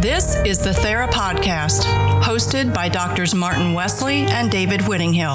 [0.00, 1.82] This is the Thera Podcast,
[2.22, 5.32] hosted by Doctors Martin Wesley and David Whittinghill.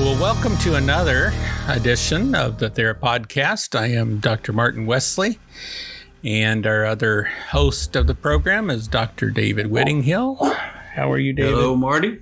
[0.00, 1.32] Well, welcome to another
[1.68, 3.78] edition of the Thera Podcast.
[3.78, 4.52] I am Dr.
[4.52, 5.38] Martin Wesley,
[6.24, 9.30] and our other host of the program is Dr.
[9.30, 10.34] David Whittinghill.
[10.96, 11.52] How are you, David?
[11.52, 12.20] Hello, Marty.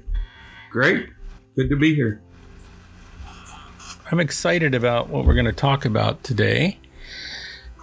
[0.71, 1.09] Great.
[1.57, 2.21] Good to be here.
[4.11, 6.77] I'm excited about what we're going to talk about today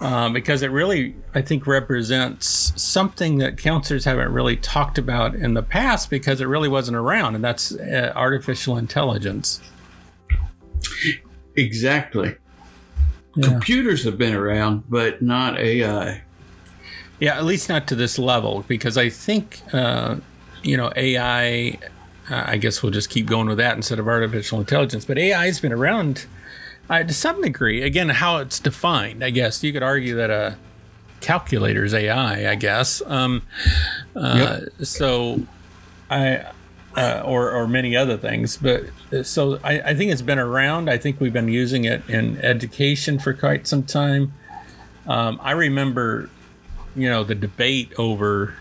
[0.00, 5.54] uh, because it really, I think, represents something that counselors haven't really talked about in
[5.54, 9.60] the past because it really wasn't around, and that's uh, artificial intelligence.
[11.54, 12.36] Exactly.
[13.36, 13.48] Yeah.
[13.48, 16.22] Computers have been around, but not AI.
[17.18, 20.16] Yeah, at least not to this level, because I think, uh,
[20.62, 21.78] you know, AI,
[22.30, 25.44] uh, I guess we'll just keep going with that instead of artificial intelligence, but AI
[25.44, 26.24] has been around
[26.90, 27.82] uh, to some degree.
[27.82, 29.62] Again, how it's defined, I guess.
[29.62, 30.56] You could argue that a
[31.20, 33.00] calculator is AI, I guess.
[33.06, 33.42] Um,
[34.14, 34.86] uh, yep.
[34.86, 35.40] So
[36.10, 36.44] I
[36.96, 38.56] uh, or, or many other things.
[38.56, 40.90] But uh, so I, I, think it's been around.
[40.90, 44.32] I think we've been using it in education for quite some time.
[45.06, 46.28] Um, I remember,
[46.96, 48.54] you know, the debate over,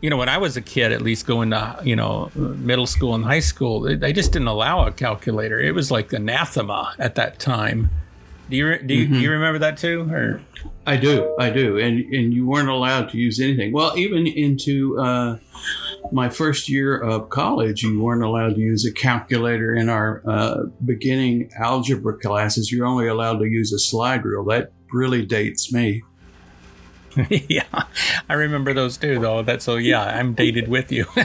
[0.00, 3.14] you know, when I was a kid, at least going to, you know, middle school
[3.14, 5.58] and high school, they, they just didn't allow a calculator.
[5.58, 7.90] It was like anathema at that time.
[8.48, 9.14] Do you do you, mm-hmm.
[9.14, 10.08] do you remember that too?
[10.10, 10.40] Or
[10.86, 13.72] I do, I do, and and you weren't allowed to use anything.
[13.72, 15.36] Well, even into uh,
[16.12, 20.62] my first year of college, you weren't allowed to use a calculator in our uh,
[20.82, 22.72] beginning algebra classes.
[22.72, 24.44] You're only allowed to use a slide rule.
[24.46, 26.02] That really dates me.
[27.48, 27.84] yeah,
[28.28, 29.42] I remember those too, though.
[29.42, 31.06] That so yeah, I'm dated with you.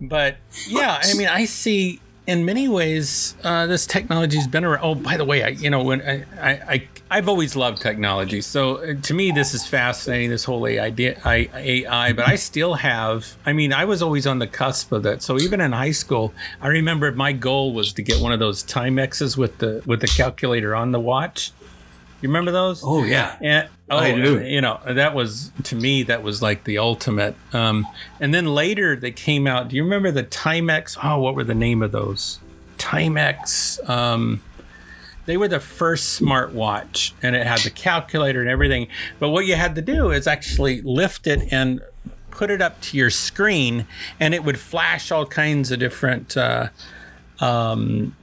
[0.00, 0.36] but
[0.68, 2.00] yeah, I mean, I see
[2.30, 4.84] in many ways, uh, this technology's been around.
[4.84, 8.40] Oh, by the way, I, you know, when I, I, I have always loved technology,
[8.40, 10.30] so uh, to me, this is fascinating.
[10.30, 10.94] This whole AI,
[11.26, 13.36] AI, but I still have.
[13.44, 15.22] I mean, I was always on the cusp of that.
[15.22, 18.62] So even in high school, I remember my goal was to get one of those
[18.62, 21.50] Timexes with the with the calculator on the watch.
[22.20, 22.82] You remember those?
[22.84, 23.36] Oh yeah.
[23.40, 24.44] And, oh, I do.
[24.44, 27.34] You know, that was to me that was like the ultimate.
[27.52, 27.86] Um,
[28.20, 29.68] and then later they came out.
[29.68, 30.98] Do you remember the Timex?
[31.02, 32.38] Oh, what were the name of those?
[32.78, 33.88] Timex.
[33.88, 34.42] Um,
[35.26, 38.88] they were the first smartwatch, and it had the calculator and everything.
[39.18, 41.80] But what you had to do is actually lift it and
[42.30, 43.86] put it up to your screen,
[44.18, 46.36] and it would flash all kinds of different.
[46.36, 46.68] Uh,
[47.38, 48.16] um,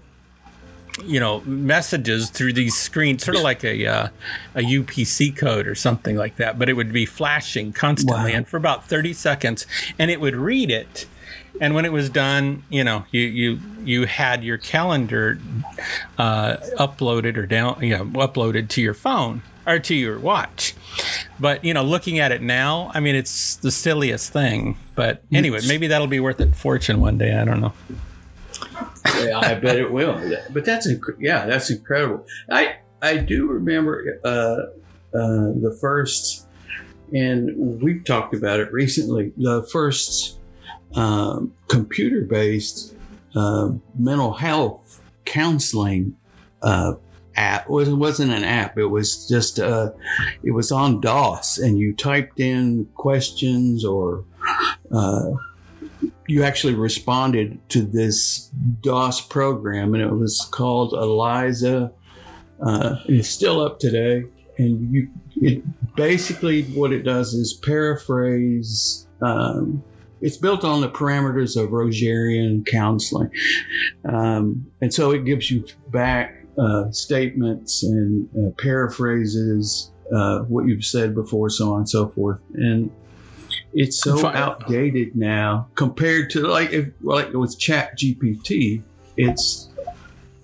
[1.03, 4.07] you know messages through these screens sort of like a uh,
[4.55, 8.37] a UPC code or something like that but it would be flashing constantly wow.
[8.37, 9.65] and for about 30 seconds
[9.99, 11.05] and it would read it.
[11.59, 15.39] And when it was done you know you you you had your calendar
[16.17, 20.75] uh, uploaded or down you know uploaded to your phone or to your watch.
[21.39, 24.77] But you know looking at it now i mean it's the silliest thing.
[24.95, 27.73] But anyway maybe that'll be worth a fortune one day i don't know
[29.35, 30.19] I bet it will.
[30.51, 32.25] But that's inc- yeah, that's incredible.
[32.50, 34.68] I I do remember uh, uh,
[35.13, 36.47] the first,
[37.13, 39.34] and we've talked about it recently.
[39.38, 40.40] The first
[40.95, 42.95] um, computer based
[43.35, 46.16] uh, mental health counseling
[46.62, 46.94] uh,
[47.35, 47.69] app.
[47.69, 48.78] It wasn't an app.
[48.78, 49.91] It was just uh,
[50.44, 54.25] it was on DOS, and you typed in questions or
[54.91, 55.31] uh,
[56.27, 58.49] you actually responded to this
[58.81, 61.91] DOS program, and it was called Eliza.
[62.61, 64.25] Uh, it's still up today,
[64.57, 65.63] and you it
[65.95, 69.07] basically what it does is paraphrase.
[69.21, 69.83] Um,
[70.19, 73.29] it's built on the parameters of Rogerian counseling,
[74.05, 80.85] um, and so it gives you back uh, statements and uh, paraphrases uh, what you've
[80.85, 82.91] said before, so on and so forth, and
[83.79, 88.81] it's so outdated now compared to like if like with Chat GPT.
[89.15, 89.69] It's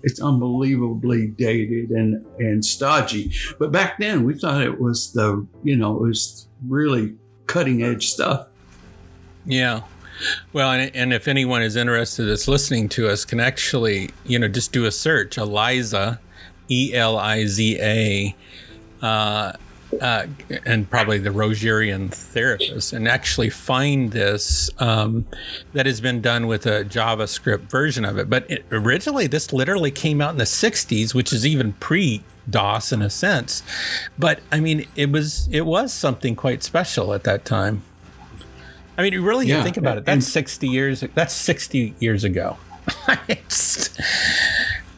[0.04, 3.32] it's unbelievably dated and and stodgy.
[3.58, 7.16] But back then we thought it was the you know it was really
[7.48, 8.46] cutting edge stuff.
[9.44, 9.80] Yeah.
[10.52, 14.46] Well, and, and if anyone is interested that's listening to us can actually, you know,
[14.46, 16.20] just do a search, Eliza,
[16.70, 18.36] E L I Z A,
[19.02, 19.52] uh,
[20.00, 20.26] uh,
[20.64, 25.26] and probably the Rogerian therapist, and actually find this um,
[25.72, 28.30] that has been done with a JavaScript version of it.
[28.30, 32.92] But it, originally, this literally came out in the 60s, which is even pre DOS
[32.92, 33.62] in a sense.
[34.18, 37.82] But I mean, it was it was something quite special at that time.
[38.96, 40.04] I mean, you really yeah, think about it.
[40.04, 41.04] That's 60 years.
[41.14, 42.56] That's 60 years ago.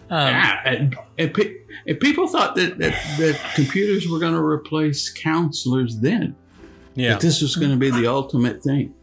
[0.09, 1.57] Um, yeah, and, and, pe-
[1.87, 6.37] and people thought that, that, that computers were going to replace counselors then.
[6.95, 7.11] yeah.
[7.15, 8.95] That this was going to be the ultimate thing.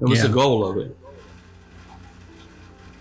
[0.00, 0.28] That was Yeah.
[0.28, 0.96] the goal of it.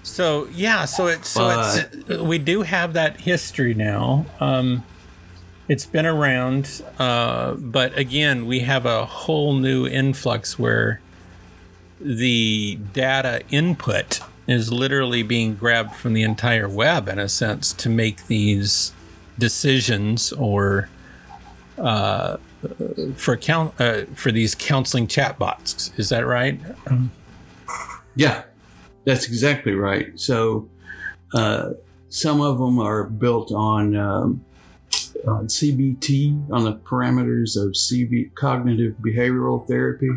[0.03, 4.25] So yeah, so it's so it's we do have that history now.
[4.39, 4.83] Um,
[5.67, 10.99] it's been around, uh, but again, we have a whole new influx where
[12.01, 14.19] the data input
[14.51, 18.91] is literally being grabbed from the entire web in a sense to make these
[19.37, 20.89] decisions or
[21.77, 22.37] uh,
[23.15, 25.97] for count uh, for these counseling chatbots.
[25.97, 26.59] Is that right?
[28.15, 28.43] Yeah,
[29.05, 30.19] that's exactly right.
[30.19, 30.67] So
[31.33, 31.71] uh,
[32.09, 34.43] some of them are built on, um,
[35.27, 40.09] on CBT, on the parameters of CB, cognitive behavioral therapy,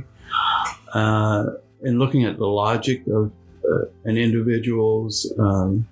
[0.95, 1.45] uh,
[1.83, 3.31] and looking at the logic of
[3.71, 5.89] uh, an individual's um,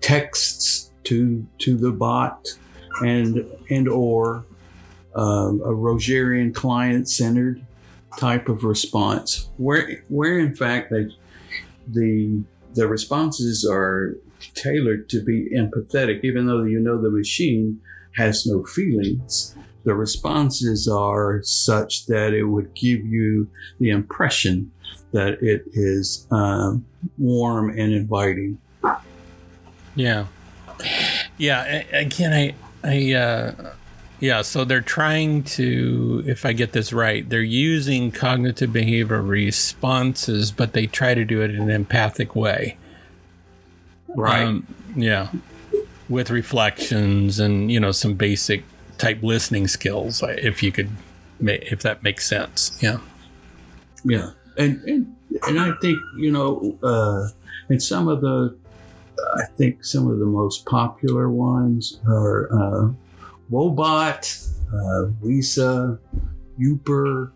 [0.00, 2.48] texts to to the bot,
[3.00, 4.44] and and or
[5.14, 7.64] um, a Rogerian client-centered
[8.18, 11.08] type of response, where where in fact they
[11.86, 12.44] the
[12.74, 14.16] the responses are
[14.54, 17.80] tailored to be empathetic, even though you know the machine
[18.16, 19.54] has no feelings.
[19.84, 24.72] The responses are such that it would give you the impression
[25.14, 26.84] that it is um,
[27.16, 28.58] warm and inviting.
[29.94, 30.26] Yeah.
[31.38, 31.62] Yeah.
[31.92, 32.54] Again, I,
[32.86, 33.74] I, uh,
[34.20, 34.42] yeah.
[34.42, 40.74] So they're trying to, if I get this right, they're using cognitive behavioral responses, but
[40.74, 42.76] they try to do it in an empathic way.
[44.44, 45.28] Um, yeah.
[46.08, 48.64] With reflections and, you know, some basic
[48.98, 50.90] type listening skills, if you could,
[51.40, 52.76] if that makes sense.
[52.82, 52.98] Yeah.
[54.06, 55.16] Yeah, and and
[55.46, 57.28] and I think you know, uh,
[57.68, 58.56] and some of the,
[59.36, 62.92] I think some of the most popular ones are uh,
[63.50, 65.98] Woebot, uh, Lisa,
[66.58, 67.30] Youper.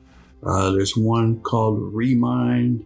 [0.45, 2.85] Uh, there's one called Remind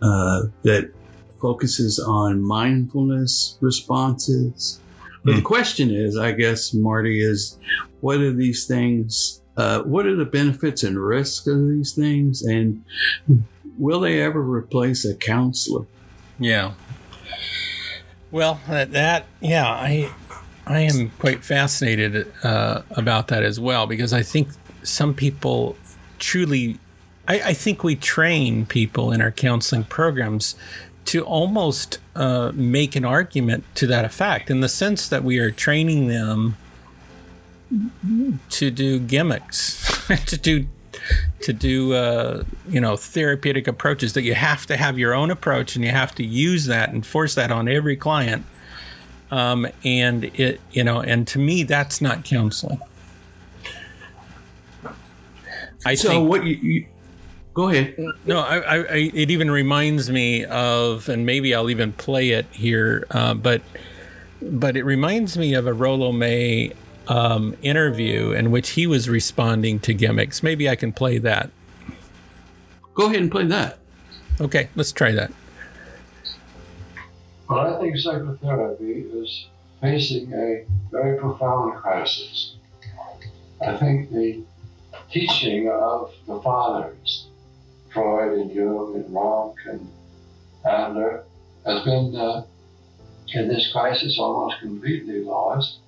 [0.00, 0.92] uh, that
[1.40, 4.80] focuses on mindfulness responses.
[5.24, 7.58] But the question is, I guess, Marty, is
[8.00, 9.42] what are these things?
[9.56, 12.42] Uh, what are the benefits and risks of these things?
[12.42, 12.84] And
[13.78, 15.86] will they ever replace a counselor?
[16.38, 16.72] Yeah.
[18.30, 20.12] Well, that, that yeah, I
[20.66, 24.48] I am quite fascinated uh, about that as well because I think
[24.82, 25.76] some people
[26.18, 26.78] truly,
[27.26, 30.56] I, I think we train people in our counseling programs
[31.06, 35.50] to almost uh, make an argument to that effect in the sense that we are
[35.50, 36.56] training them
[38.50, 40.66] to do gimmicks, to do
[41.40, 45.76] to do uh, you know therapeutic approaches that you have to have your own approach
[45.76, 48.44] and you have to use that and force that on every client
[49.30, 52.80] um, and it you know and to me that's not counseling
[55.86, 56.86] i So think what you, you
[57.54, 57.96] go ahead?
[58.26, 62.46] no I, I, I it even reminds me of and maybe i'll even play it
[62.52, 63.62] here uh, but
[64.40, 66.72] but it reminds me of a Rollo May
[67.08, 70.42] um, interview in which he was responding to gimmicks.
[70.42, 71.50] Maybe I can play that.
[72.94, 73.78] Go ahead and play that.
[74.40, 75.32] Okay, let's try that.
[77.48, 79.46] Well, I think psychotherapy is
[79.80, 82.56] facing a very profound crisis.
[83.66, 84.42] I think the
[85.10, 87.28] teaching of the fathers,
[87.92, 89.90] Freud and Jung and Rank and
[90.64, 91.24] Adler,
[91.64, 92.44] has been uh,
[93.28, 95.78] in this crisis almost completely lost.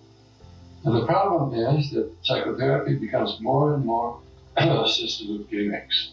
[0.85, 4.21] And the problem is that psychotherapy becomes more and more
[4.57, 6.13] a system of gimmicks.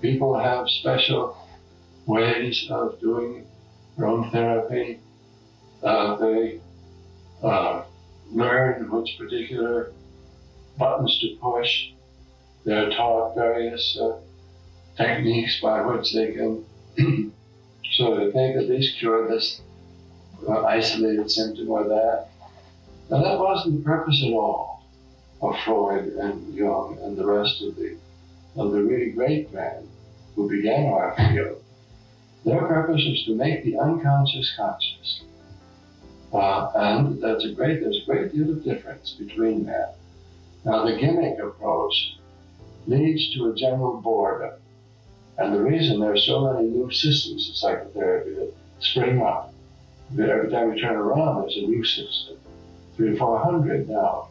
[0.00, 1.36] People have special
[2.06, 3.46] ways of doing
[3.96, 5.00] their own therapy.
[5.82, 6.60] Uh, they
[7.42, 7.82] uh,
[8.30, 9.92] learn which particular
[10.78, 11.90] buttons to push.
[12.64, 14.18] They're taught various uh,
[14.96, 16.64] techniques by which they can,
[17.92, 19.60] so that they can at least cure this
[20.48, 22.27] uh, isolated symptom or that.
[23.10, 24.84] Now, that wasn't the purpose at all
[25.40, 27.96] of Freud and Jung and the rest of the,
[28.56, 29.88] of the really great men
[30.34, 31.62] who began our field.
[32.44, 35.22] Their purpose is to make the unconscious conscious.
[36.32, 39.96] Uh, and that's a great, there's a great deal of difference between that.
[40.64, 42.18] Now, the gimmick approach
[42.86, 44.60] leads to a general boredom.
[45.38, 49.54] And the reason there are so many new systems of psychotherapy that spring up,
[50.12, 52.36] that every time we turn around, there's a new system.
[52.98, 54.28] Three or four hundred now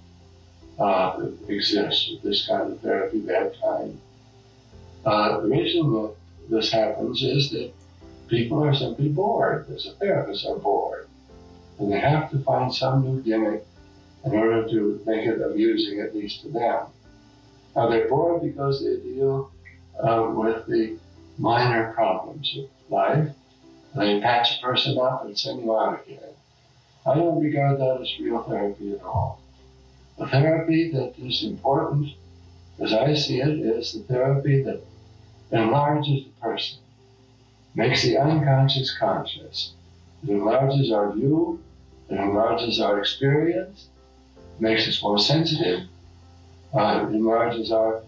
[0.78, 4.00] uh, exist with this kind of therapy, that kind.
[5.06, 6.14] Uh, the reason that
[6.50, 7.72] this happens is that
[8.28, 9.70] people are simply bored.
[9.74, 11.08] As therapists are bored.
[11.80, 13.66] and they have to find some new gimmick
[14.26, 16.88] in order to make it amusing, at least to them.
[17.76, 19.52] Now they're bored because they deal
[20.04, 20.98] uh, with the
[21.38, 23.30] minor problems of life.
[23.96, 26.34] They patch a person up and send you out again.
[27.08, 29.40] I don't regard that as real therapy at all.
[30.18, 32.10] The therapy that is important,
[32.82, 34.82] as I see it, is the therapy that
[35.52, 36.80] enlarges the person,
[37.76, 39.74] makes the unconscious conscious.
[40.24, 41.64] It enlarges our view,
[42.10, 43.88] it enlarges our experience,
[44.60, 45.88] makes us more sensitive,
[46.74, 48.04] uh, enlarges our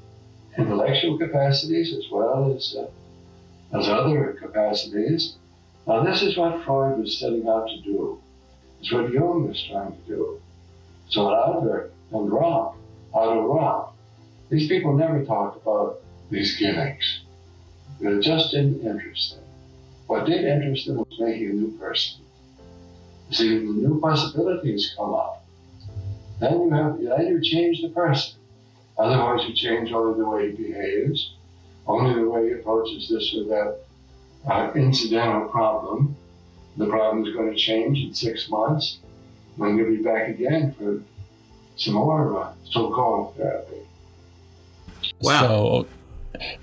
[0.57, 5.35] intellectual capacities as well as, uh, as other capacities.
[5.87, 8.19] Now, this is what Freud was setting out to do.
[8.79, 10.41] It's what Jung was trying to do.
[11.09, 12.75] So Adler and Rank,
[13.13, 13.85] Otto Rank,
[14.49, 17.21] these people never talked about these gimmicks.
[17.99, 19.43] It just didn't interest them.
[20.07, 22.21] What did interest them was making a new person.
[23.31, 25.45] See, new possibilities come up.
[26.39, 28.39] Then you have, then you change the person.
[28.97, 31.33] Otherwise, you change only the way he behaves,
[31.85, 33.79] only the way he approaches this or that
[34.49, 36.15] uh, incidental problem.
[36.79, 38.99] The problem is going to change in six months.
[39.57, 41.03] Then you'll be back again for
[41.75, 43.81] some more uh, so-called therapy.
[45.21, 45.41] Wow.
[45.41, 45.87] So,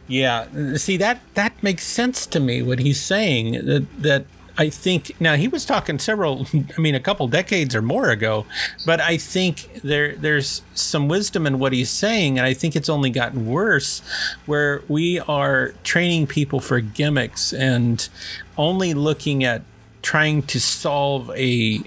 [0.09, 0.47] yeah,
[0.77, 2.63] see that that makes sense to me.
[2.63, 4.25] What he's saying that that
[4.57, 8.47] I think now he was talking several, I mean, a couple decades or more ago,
[8.87, 12.89] but I think there there's some wisdom in what he's saying, and I think it's
[12.89, 14.01] only gotten worse,
[14.47, 18.09] where we are training people for gimmicks and
[18.57, 19.63] only looking at
[20.07, 21.81] trying to solve a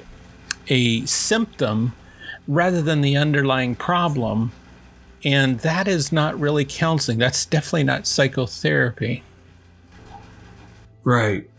[0.67, 1.93] a symptom
[2.47, 4.51] rather than the underlying problem.
[5.25, 7.17] And that is not really counseling.
[7.17, 9.23] That's definitely not psychotherapy.
[11.03, 11.49] Right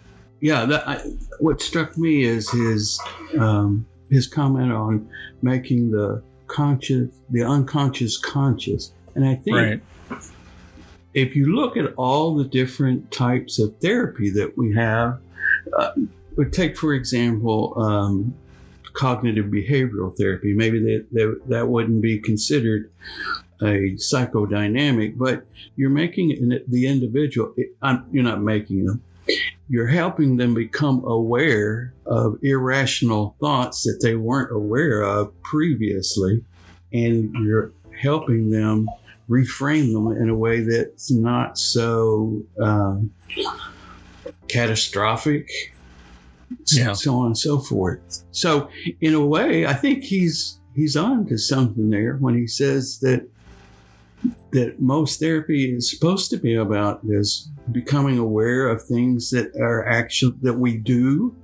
[0.40, 0.98] yeah, that, I,
[1.38, 3.00] what struck me is his
[3.38, 5.08] um, his comment on
[5.42, 10.20] making the conscious, the unconscious conscious, and I think right.
[11.14, 15.20] if you look at all the different types of therapy that we have,
[15.78, 15.92] uh,
[16.44, 18.35] take for example um,
[18.92, 20.54] cognitive behavioral therapy.
[20.54, 22.90] Maybe that, that that wouldn't be considered
[23.62, 25.44] a psychodynamic, but
[25.76, 27.54] you're making the individual.
[27.56, 29.02] you're not making them
[29.68, 36.44] you're helping them become aware of irrational thoughts that they weren't aware of previously.
[36.92, 38.88] And you're helping them
[39.28, 43.12] reframe them in a way that's not so um,
[44.49, 45.49] catastrophic,
[46.73, 46.92] yeah.
[46.92, 48.25] so on and so forth.
[48.30, 48.69] So,
[49.00, 53.28] in a way, I think he's he's on to something there when he says that
[54.52, 59.87] that most therapy is supposed to be about this becoming aware of things that are
[59.87, 61.35] actually that we do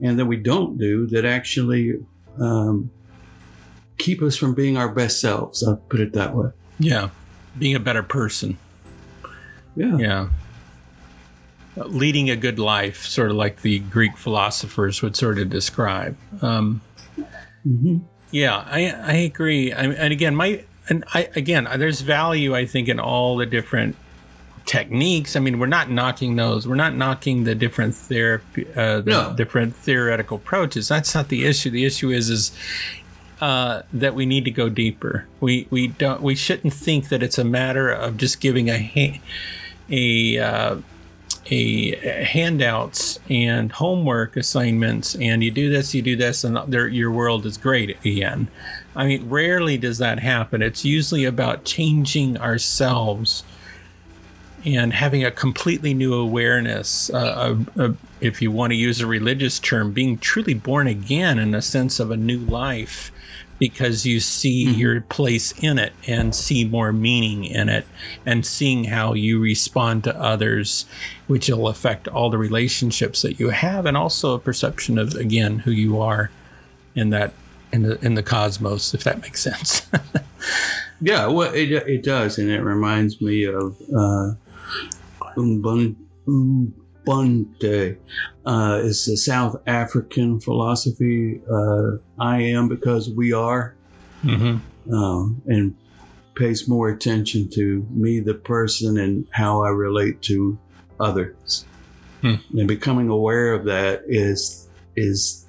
[0.00, 1.94] and that we don't do that actually
[2.40, 2.90] um,
[3.98, 5.62] keep us from being our best selves.
[5.62, 6.50] I'll put it that way.
[6.78, 7.10] Yeah,
[7.58, 8.58] being a better person.
[9.76, 9.96] Yeah.
[9.96, 10.28] Yeah.
[11.76, 16.16] Leading a good life, sort of like the Greek philosophers would sort of describe.
[16.42, 16.82] Um,
[17.66, 17.98] mm-hmm.
[18.30, 19.72] Yeah, I I agree.
[19.72, 23.96] I, and again, my and I again, there's value I think in all the different
[24.64, 25.36] techniques.
[25.36, 26.66] I mean, we're not knocking those.
[26.66, 29.34] We're not knocking the different therapy, uh, the no.
[29.36, 30.88] different theoretical approaches.
[30.88, 31.70] That's not the issue.
[31.70, 32.52] The issue is is
[33.40, 35.26] uh, that we need to go deeper.
[35.40, 36.22] We we don't.
[36.22, 39.20] We shouldn't think that it's a matter of just giving a
[39.90, 40.76] a uh,
[41.46, 47.46] a handouts and homework assignments, and you do this, you do this, and your world
[47.46, 48.48] is great again.
[48.94, 50.62] I mean, rarely does that happen.
[50.62, 53.44] It's usually about changing ourselves
[54.64, 59.06] and having a completely new awareness uh, of, of, if you want to use a
[59.06, 63.11] religious term, being truly born again in a sense of a new life
[63.62, 64.80] because you see mm-hmm.
[64.80, 67.86] your place in it and see more meaning in it
[68.26, 70.84] and seeing how you respond to others,
[71.28, 75.60] which will affect all the relationships that you have and also a perception of, again,
[75.60, 76.32] who you are
[76.96, 77.32] in that
[77.72, 79.88] in the in the cosmos, if that makes sense.
[81.00, 84.32] yeah, well, it, it does, and it reminds me of uh,
[87.04, 87.96] Ubuntu
[88.46, 91.40] uh, is the South African philosophy.
[91.50, 93.74] Uh, I am because we are,
[94.24, 94.94] mm-hmm.
[94.94, 95.76] um, and
[96.34, 100.58] pays more attention to me, the person, and how I relate to
[100.98, 101.64] others.
[102.20, 102.36] Hmm.
[102.56, 105.46] And becoming aware of that is is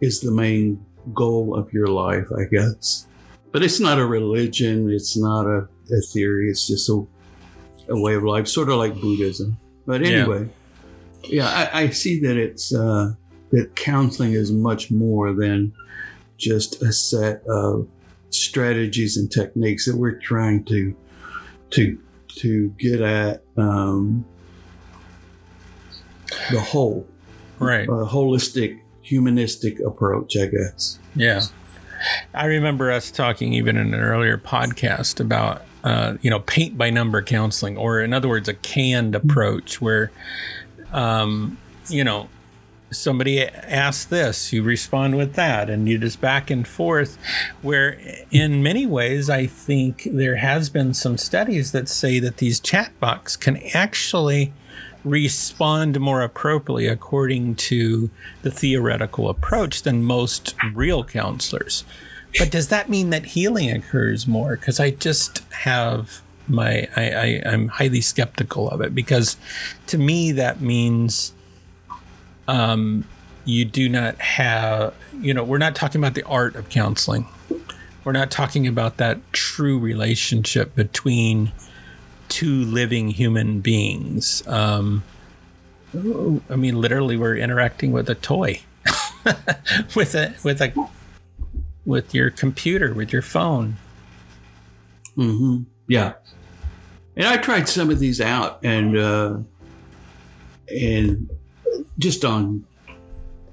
[0.00, 3.06] is the main goal of your life, I guess.
[3.52, 4.90] But it's not a religion.
[4.90, 6.50] It's not a, a theory.
[6.50, 7.06] It's just a
[7.88, 9.56] a way of life, sort of like Buddhism.
[9.86, 10.48] But anyway,
[11.24, 13.14] yeah, yeah I, I, see that it's uh,
[13.50, 15.72] that counseling is much more than
[16.38, 17.88] just a set of
[18.30, 20.96] strategies and techniques that we're trying to
[21.70, 21.98] to
[22.36, 24.24] to get at um,
[26.50, 27.06] the whole,
[27.58, 27.86] Right.
[27.88, 30.98] a holistic, humanistic approach, I guess.
[31.14, 31.42] Yeah.
[32.34, 36.90] I remember us talking even in an earlier podcast about, uh, you know, paint by
[36.90, 40.12] number counseling, or in other words, a canned approach where,
[40.92, 41.58] um,
[41.88, 42.28] you know,
[42.90, 47.16] somebody asks this, you respond with that, and you just back and forth.
[47.62, 47.98] Where
[48.30, 53.38] in many ways, I think there has been some studies that say that these chatbots
[53.38, 54.52] can actually
[55.04, 58.10] respond more appropriately according to
[58.42, 61.84] the theoretical approach than most real counselors.
[62.38, 64.56] But does that mean that healing occurs more?
[64.56, 69.36] Because I just have my I, I I'm highly skeptical of it because
[69.86, 71.32] to me that means
[72.48, 73.04] um
[73.44, 77.28] you do not have you know we're not talking about the art of counseling
[78.04, 81.52] we're not talking about that true relationship between
[82.28, 84.42] two living human beings.
[84.46, 85.04] Um,
[85.94, 88.60] I mean, literally, we're interacting with a toy,
[89.94, 90.72] with a with a
[91.84, 93.76] with your computer, with your phone.
[95.16, 95.64] Mm-hmm.
[95.88, 96.14] Yeah,
[97.16, 99.38] and I tried some of these out, and uh,
[100.68, 101.30] and
[101.98, 102.64] just on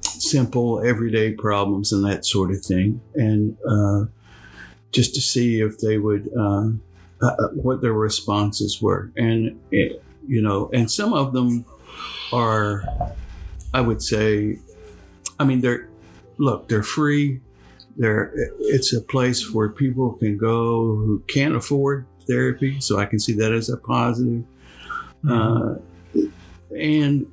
[0.03, 4.05] simple everyday problems and that sort of thing, and uh,
[4.91, 6.69] just to see if they would uh,
[7.21, 11.65] uh, what their responses were, and it, you know, and some of them
[12.31, 12.83] are,
[13.73, 14.59] I would say,
[15.39, 15.89] I mean, they're
[16.37, 17.41] look, they're free.
[17.99, 23.19] They're it's a place where people can go who can't afford therapy, so I can
[23.19, 24.43] see that as a positive.
[25.29, 25.75] Uh,
[26.75, 27.25] and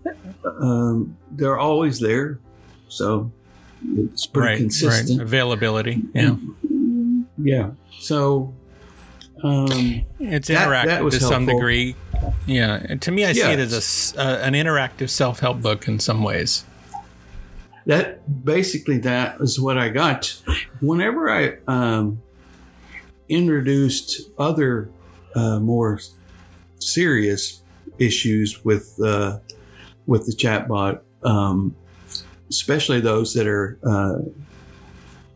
[0.44, 2.40] um, they're always there,
[2.88, 3.30] so
[3.94, 5.18] it's pretty right, consistent.
[5.20, 5.24] right.
[5.26, 6.02] Availability.
[6.12, 6.36] Yeah,
[7.38, 7.70] Yeah.
[8.00, 8.52] So,
[9.44, 9.68] um,
[10.18, 11.94] it's That- interactive that to some degree.
[12.46, 15.86] Yeah, and to me, I see it as a uh, an interactive self help book
[15.86, 16.64] in some ways.
[17.86, 20.40] That basically that is what I got.
[20.80, 22.20] Whenever I um,
[23.28, 24.90] introduced other
[25.34, 26.00] uh, more
[26.78, 27.62] serious
[27.98, 29.38] issues with uh,
[30.06, 31.74] with the chatbot, um,
[32.50, 34.18] especially those that are uh,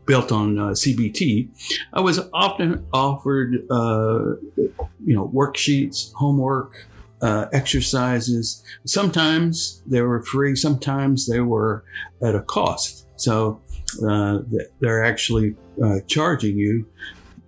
[0.06, 1.48] built on uh, CBT,
[1.92, 6.86] I was often offered uh, you know worksheets, homework.
[7.22, 8.62] Uh, exercises.
[8.87, 10.56] Sometimes they were free.
[10.56, 11.85] Sometimes they were
[12.22, 13.06] at a cost.
[13.16, 13.61] So
[14.09, 14.38] uh,
[14.80, 15.54] they're actually
[15.85, 16.87] uh, charging you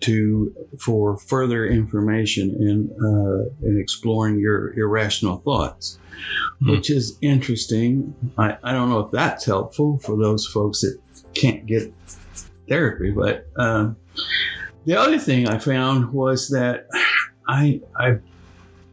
[0.01, 5.99] to for further information in uh, in exploring your irrational thoughts,
[6.61, 6.71] Hmm.
[6.73, 8.15] which is interesting.
[8.37, 10.99] I, I don't know if that's helpful for those folks that
[11.35, 11.93] can't get
[12.69, 13.97] therapy, but um,
[14.85, 16.89] the other thing I found was that
[17.49, 18.19] I I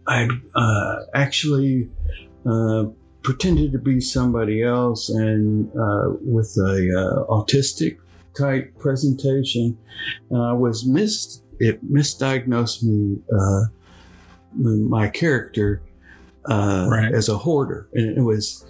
[0.10, 1.90] I uh, actually
[2.46, 2.86] uh,
[3.22, 8.00] pretended to be somebody else and uh, with a uh, autistic
[8.38, 9.78] type presentation.
[10.32, 13.64] And i was mis it misdiagnosed me uh,
[14.98, 15.82] my character
[16.46, 17.14] uh, Right.
[17.14, 17.88] as a hoarder.
[17.94, 18.66] And it was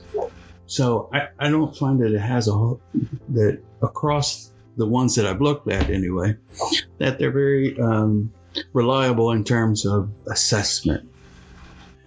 [0.66, 2.74] so I, I don't find that it has a
[3.30, 6.38] that across the ones that i've looked at anyway
[7.00, 8.32] that they're very um,
[8.74, 11.09] reliable in terms of assessment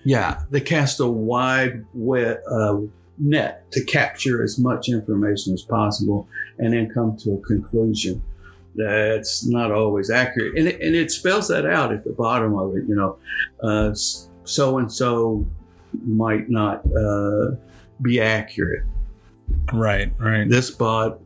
[0.05, 2.79] yeah, they cast a wide wet, uh,
[3.19, 8.23] net to capture as much information as possible and then come to a conclusion
[8.75, 10.57] that's not always accurate.
[10.57, 13.19] And it, and it spells that out at the bottom of it, you know,
[14.45, 15.47] so and so
[16.05, 17.57] might not uh,
[18.01, 18.85] be accurate.
[19.73, 20.49] Right, right.
[20.49, 21.21] This bot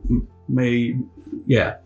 [0.49, 0.97] may,
[1.45, 1.77] yeah.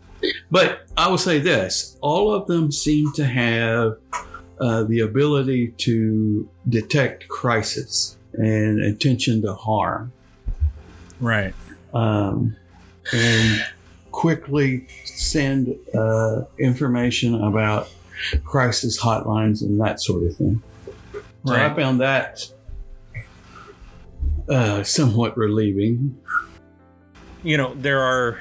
[0.49, 3.97] But I will say this all of them seem to have
[4.61, 10.11] uh, the ability to detect crisis and attention to harm
[11.19, 11.53] Right.
[11.93, 12.55] um,
[13.11, 13.65] and
[14.11, 17.89] quickly send uh, information about
[18.43, 20.61] crisis hotlines and that sort of thing.
[21.45, 22.47] So I found that
[24.49, 26.17] uh, somewhat relieving.
[27.43, 28.39] you know there are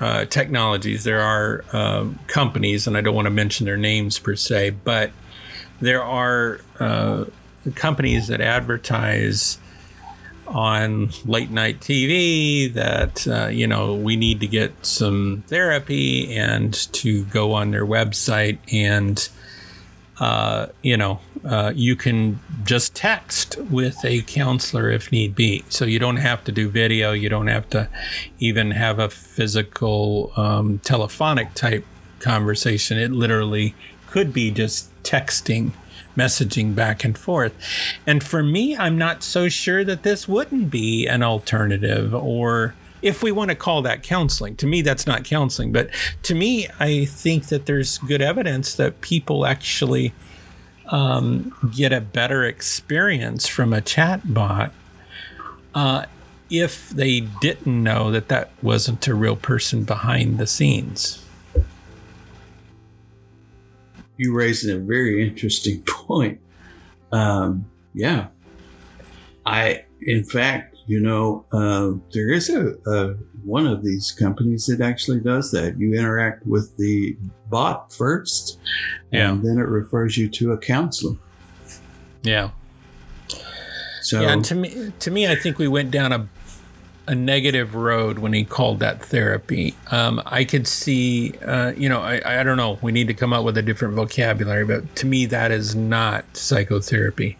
[0.00, 4.34] uh, technologies there are uh, companies and i don't want to mention their names per
[4.34, 5.10] se but
[5.80, 7.24] there are uh,
[7.74, 9.58] companies that advertise
[10.46, 16.72] on late night tv that uh, you know we need to get some therapy and
[16.94, 19.28] to go on their website and
[20.20, 25.64] uh, you know uh, you can just text with a counselor if need be.
[25.68, 27.12] So you don't have to do video.
[27.12, 27.88] You don't have to
[28.38, 31.84] even have a physical um, telephonic type
[32.20, 32.98] conversation.
[32.98, 33.74] It literally
[34.10, 35.72] could be just texting,
[36.16, 37.52] messaging back and forth.
[38.06, 43.22] And for me, I'm not so sure that this wouldn't be an alternative or if
[43.22, 44.56] we want to call that counseling.
[44.56, 45.72] To me, that's not counseling.
[45.72, 45.90] But
[46.24, 50.12] to me, I think that there's good evidence that people actually
[50.86, 54.72] um, get a better experience from a chat bot
[55.74, 56.06] uh,
[56.50, 61.24] if they didn't know that that wasn't a real person behind the scenes.
[64.18, 66.40] You raised a very interesting point.
[67.10, 68.28] Um, yeah,
[69.46, 74.80] I, in fact, you know, uh, there is a, a, one of these companies that
[74.82, 75.78] actually does that.
[75.78, 77.16] You interact with the
[77.48, 78.58] bot first,
[79.10, 79.30] Yeah.
[79.30, 81.16] and then it refers you to a counselor.
[82.22, 82.50] Yeah.
[84.02, 86.28] So Yeah, and to me, to me, I think we went down a
[87.08, 89.74] a negative road when he called that therapy.
[89.90, 92.78] Um, I could see, uh, you know, I, I don't know.
[92.82, 96.36] We need to come up with a different vocabulary, but to me, that is not
[96.36, 97.38] psychotherapy.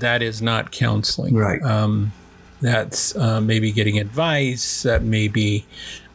[0.00, 1.36] That is not counseling.
[1.36, 1.62] Right.
[1.62, 2.12] Um,
[2.60, 4.82] that's uh, maybe getting advice.
[4.82, 5.64] That may be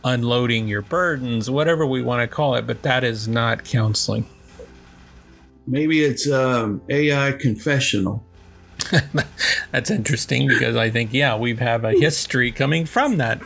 [0.04, 2.67] unloading your burdens, whatever we want to call it.
[2.67, 4.26] But that is not counseling.
[5.65, 8.26] maybe it's um, AI confessional.
[9.71, 13.41] That's interesting because I think, yeah, we have a history coming from that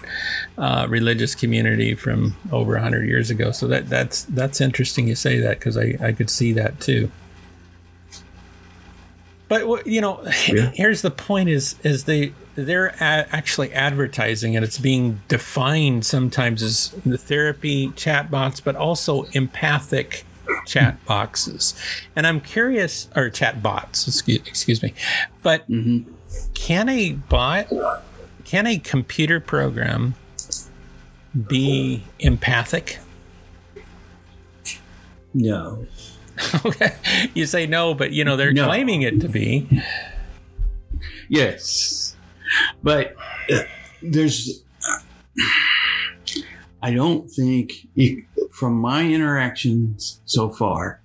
[0.57, 3.51] uh, religious community from over hundred years ago.
[3.51, 7.11] So that that's that's interesting you say that because I I could see that too.
[9.49, 10.71] But you know, Yeah.
[10.73, 16.61] here's the point: is is they they're a- actually advertising and it's being defined sometimes
[16.61, 20.23] as the therapy chatbots, but also empathic
[20.65, 21.73] chat boxes.
[22.15, 24.93] And I'm curious, or chat bots, excuse, excuse me,
[25.41, 25.65] but
[26.53, 27.67] can a bot,
[28.43, 30.15] can a computer program
[31.47, 32.99] be empathic?
[35.34, 35.86] No.
[36.65, 36.93] okay,
[37.34, 38.65] you say no, but you know they're No.
[38.65, 39.67] claiming it to be.
[41.29, 42.15] Yes,
[42.82, 43.15] but
[43.51, 43.62] uh,
[44.01, 44.63] there's.
[46.82, 48.25] I don't think, it,
[48.63, 51.02] from my interactions so far,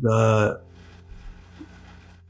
[0.00, 0.58] the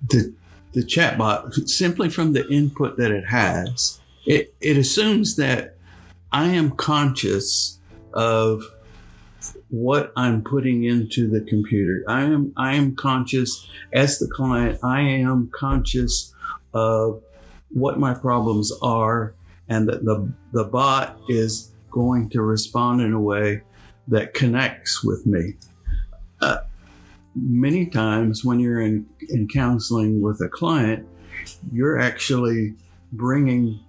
[0.09, 0.35] the
[0.73, 5.77] the chatbot simply from the input that it has, it it assumes that
[6.33, 7.79] I am conscious
[8.15, 8.65] of
[9.69, 12.03] what I'm putting into the computer.
[12.09, 14.81] I am I am conscious as the client.
[14.83, 16.35] I am conscious
[16.75, 17.23] of
[17.71, 19.35] what my problems are,
[19.69, 23.63] and that the the bot is going to respond in a way
[24.09, 25.55] that connects with me.
[26.41, 26.59] Uh,
[27.35, 31.07] many times when you're in, in counseling with a client,
[31.73, 32.75] you're actually
[33.13, 33.81] bringing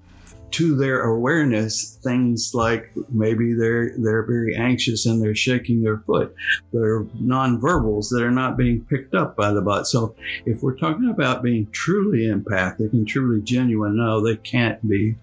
[0.50, 6.34] to their awareness things like maybe they're they're very anxious and they're shaking their foot.
[6.72, 9.88] They're nonverbals that are not being picked up by the bot.
[9.88, 15.16] So if we're talking about being truly empathic and truly genuine, no, they can't be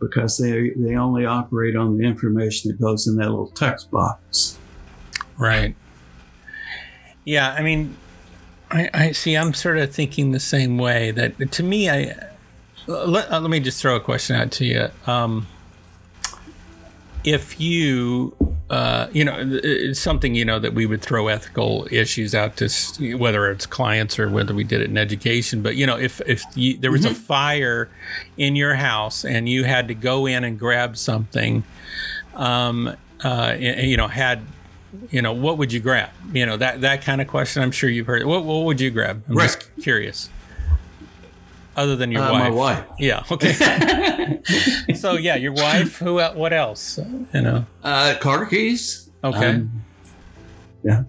[0.00, 4.58] because they they only operate on the information that goes in that little text box.
[5.38, 5.74] Right.
[7.24, 7.96] Yeah, I mean,
[8.70, 9.36] I, I see.
[9.36, 11.10] I'm sort of thinking the same way.
[11.10, 12.14] That to me, I
[12.86, 14.88] let, uh, let me just throw a question out to you.
[15.06, 15.46] Um,
[17.24, 18.35] if you,
[18.68, 23.16] uh, you know, it's something you know that we would throw ethical issues out to,
[23.16, 25.62] whether it's clients or whether we did it in education.
[25.62, 27.88] But you know, if if you, there was a fire
[28.36, 31.62] in your house and you had to go in and grab something,
[32.34, 34.42] um, uh, you know, had
[35.10, 36.10] you know, what would you grab?
[36.32, 37.62] You know, that that kind of question.
[37.62, 38.24] I'm sure you've heard.
[38.24, 39.22] What what would you grab?
[39.28, 40.28] I'm just curious.
[41.76, 42.42] Other than your Uh, wife.
[42.42, 42.84] my wife.
[42.98, 43.22] Yeah.
[43.30, 43.52] Okay.
[44.94, 45.98] so yeah, your wife.
[45.98, 46.14] Who?
[46.20, 46.98] What else?
[47.34, 47.66] You know.
[47.84, 49.10] Uh, car keys.
[49.22, 49.50] Okay.
[49.50, 49.82] Um,
[50.82, 51.02] yeah.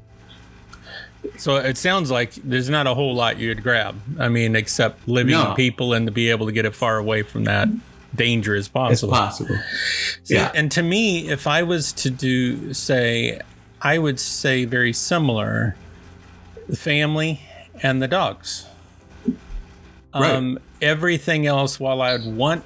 [1.37, 3.95] So it sounds like there's not a whole lot you'd grab.
[4.19, 5.53] I mean, except living No.
[5.55, 7.67] people and to be able to get as far away from that
[8.15, 9.13] danger as It's possible.
[9.13, 9.57] possible.
[10.23, 10.51] See, Yeah.
[10.55, 13.39] And to me, if I was to do, say,
[13.81, 15.75] I would say very similar
[16.67, 17.41] the family
[17.83, 18.65] and the dogs.
[20.13, 22.63] Um, everything else, while I would want,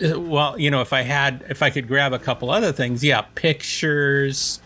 [0.00, 3.22] well, you know, if I had, if I could grab a couple other things, yeah,
[3.34, 4.60] pictures,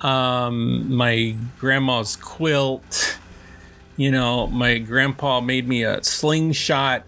[0.00, 3.18] um, my grandma's quilt,
[3.96, 7.04] you know, my grandpa made me a slingshot.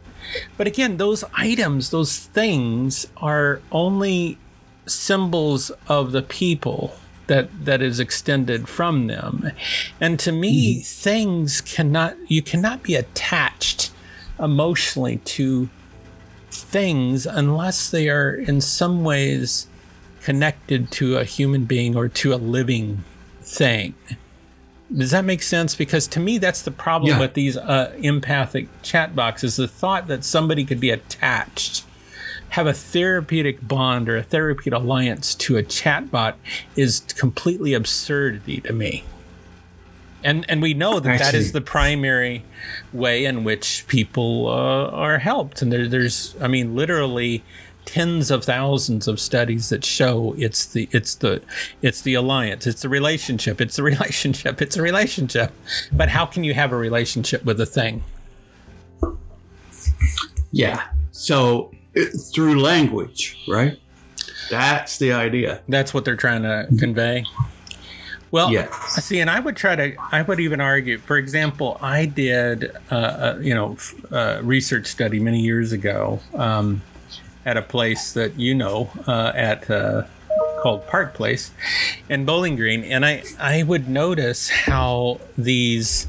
[0.56, 4.38] But again, those items, those things are only
[4.86, 6.94] symbols of the people
[7.28, 9.52] that that is extended from them.
[10.00, 10.82] And to me, mm-hmm.
[10.82, 13.91] things cannot you cannot be attached
[14.42, 15.68] emotionally to
[16.50, 19.66] things unless they are in some ways
[20.22, 23.04] connected to a human being or to a living
[23.40, 23.94] thing.
[24.94, 25.74] Does that make sense?
[25.74, 27.20] Because to me, that's the problem yeah.
[27.20, 31.84] with these uh, empathic chat boxes the thought that somebody could be attached,
[32.50, 36.34] have a therapeutic bond or a therapeutic alliance to a chatbot
[36.76, 39.04] is completely absurdity to me.
[40.24, 42.44] And, and we know that Actually, that is the primary
[42.92, 45.62] way in which people uh, are helped.
[45.62, 47.42] And there, there's, I mean, literally
[47.84, 51.42] tens of thousands of studies that show it's the it's the
[51.80, 52.66] it's the alliance.
[52.66, 53.60] It's the relationship.
[53.60, 54.62] It's the relationship.
[54.62, 55.52] It's a relationship.
[55.92, 58.04] But how can you have a relationship with a thing?
[60.52, 60.82] Yeah.
[61.10, 63.78] So it, through language right?
[64.50, 65.62] That's the idea.
[65.68, 67.24] That's what they're trying to convey
[68.32, 68.70] well, yeah.
[68.88, 73.36] see, and I would try to, I would even argue, for example, I did, uh,
[73.36, 73.76] a, you know,
[74.10, 76.80] a research study many years ago um,
[77.44, 80.04] at a place that you know uh, at uh,
[80.62, 81.50] called Park Place
[82.08, 86.06] in Bowling Green, and I I would notice how these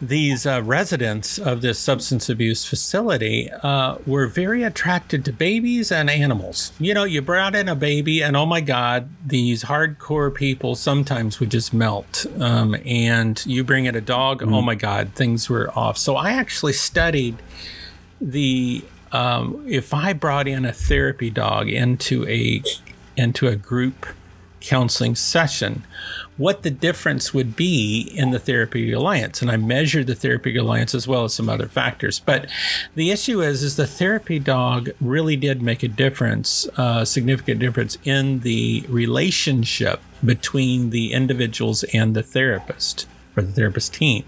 [0.00, 6.10] these uh, residents of this substance abuse facility uh, were very attracted to babies and
[6.10, 6.72] animals.
[6.78, 11.40] You know, you brought in a baby, and oh my God, these hardcore people sometimes
[11.40, 12.26] would just melt.
[12.38, 14.54] Um, and you bring in a dog, oh mm-hmm.
[14.54, 15.96] oh my God, things were off.
[15.98, 17.36] So I actually studied
[18.20, 22.62] the um, if I brought in a therapy dog into a
[23.16, 24.06] into a group
[24.60, 25.84] counseling session,
[26.36, 29.40] what the difference would be in the therapy alliance.
[29.40, 32.18] And I measured the therapy alliance as well as some other factors.
[32.18, 32.50] But
[32.94, 37.60] the issue is, is the therapy dog really did make a difference, a uh, significant
[37.60, 44.24] difference in the relationship between the individuals and the therapist or the therapist team.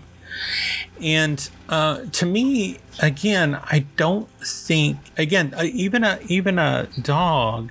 [1.00, 7.70] And uh, to me, again, I don't think again uh, even a even a dog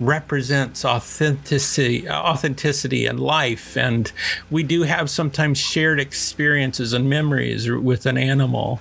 [0.00, 4.12] represents authenticity authenticity and life and
[4.50, 8.80] we do have sometimes shared experiences and memories with an animal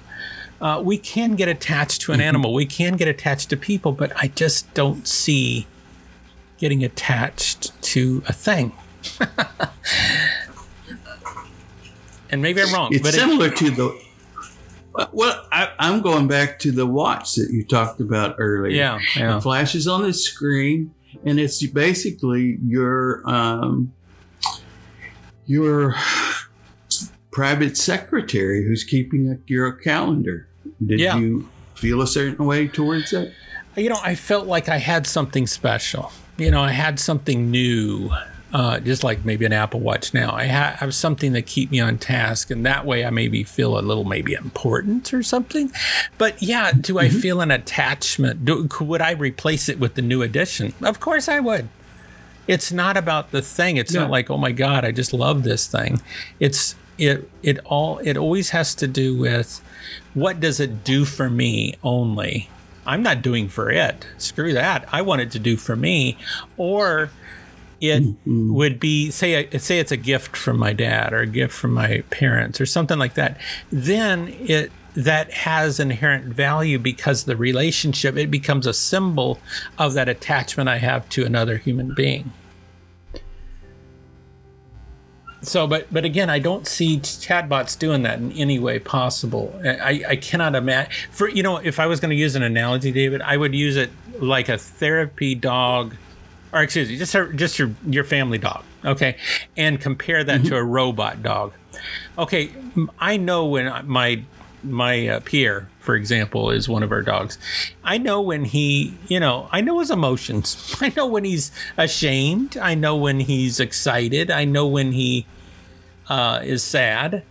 [0.62, 2.28] uh, we can get attached to an mm-hmm.
[2.28, 5.67] animal we can get attached to people but i just don't see
[6.58, 8.71] getting attached to a thing
[12.34, 12.89] and maybe I'm wrong.
[12.91, 14.02] It's similar it, to the.
[15.12, 18.76] Well, I, am going back to the watch that you talked about earlier.
[18.76, 19.38] Yeah, yeah.
[19.38, 20.93] It flashes on the screen,
[21.26, 23.93] and it's basically your um,
[25.45, 25.95] your
[27.32, 30.47] private secretary who's keeping your calendar.
[30.86, 31.17] Did yeah.
[31.17, 33.34] you feel a certain way towards it?
[33.76, 36.12] You know, I felt like I had something special.
[36.38, 38.12] You know, I had something new
[38.53, 40.31] uh, just like maybe an Apple Watch now.
[40.31, 43.79] I ha- have something that keep me on task, and that way I maybe feel
[43.79, 45.71] a little maybe important or something.
[46.19, 47.17] But yeah, do I mm-hmm.
[47.17, 48.45] feel an attachment?
[48.45, 50.73] Do, would I replace it with the new edition?
[50.83, 51.67] Of course I would.
[52.47, 53.77] It's not about the thing.
[53.77, 56.01] It's not like oh my god, I just love this thing.
[56.39, 59.61] It's it it all it always has to do with
[60.13, 62.49] what does it do for me only.
[62.85, 64.05] I'm not doing for it.
[64.17, 64.87] Screw that.
[64.91, 66.17] I want it to do for me,
[66.57, 67.09] or
[67.84, 68.54] it mm-hmm.
[68.54, 72.02] would be say say it's a gift from my dad or a gift from my
[72.10, 73.38] parents or something like that
[73.72, 79.38] then it that has inherent value because the relationship it becomes a symbol
[79.78, 82.32] of that attachment i have to another human being
[85.41, 90.02] so but but again i don't see chatbots doing that in any way possible i
[90.08, 93.22] i cannot imagine for you know if i was going to use an analogy david
[93.24, 93.89] i would use it
[94.22, 95.98] like a therapy dog
[96.53, 99.17] or excuse me, just just your your family dog, okay,
[99.57, 100.49] and compare that mm-hmm.
[100.49, 101.53] to a robot dog.
[102.17, 102.51] Okay,
[102.99, 104.23] I know when my
[104.63, 107.37] my uh, Pierre, for example, is one of our dogs.
[107.83, 110.75] I know when he, you know, I know his emotions.
[110.81, 112.57] I know when he's ashamed.
[112.57, 114.31] I know when he's excited.
[114.31, 115.25] I know when he
[116.07, 117.23] uh, is sad.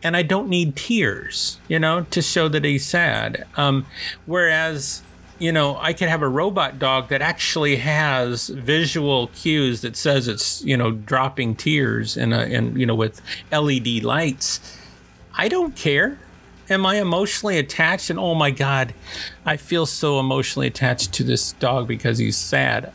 [0.00, 3.44] And I don't need tears, you know, to show that he's sad.
[3.56, 3.84] Um,
[4.26, 5.02] whereas
[5.38, 10.26] you know, I could have a robot dog that actually has visual cues that says
[10.26, 13.20] it's, you know, dropping tears and and you know with
[13.52, 14.76] LED lights.
[15.34, 16.18] I don't care.
[16.70, 18.10] Am I emotionally attached?
[18.10, 18.92] And oh my God,
[19.46, 22.92] I feel so emotionally attached to this dog because he's sad.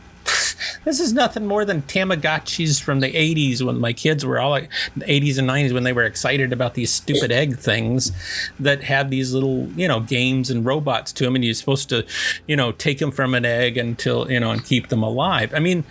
[0.84, 4.70] This is nothing more than Tamagotchis from the 80s when my kids were all like
[4.98, 8.12] 80s and 90s when they were excited about these stupid egg things
[8.60, 11.34] that had these little, you know, games and robots to them.
[11.34, 12.04] And you're supposed to,
[12.46, 15.52] you know, take them from an egg until, you know, and keep them alive.
[15.54, 15.84] I mean,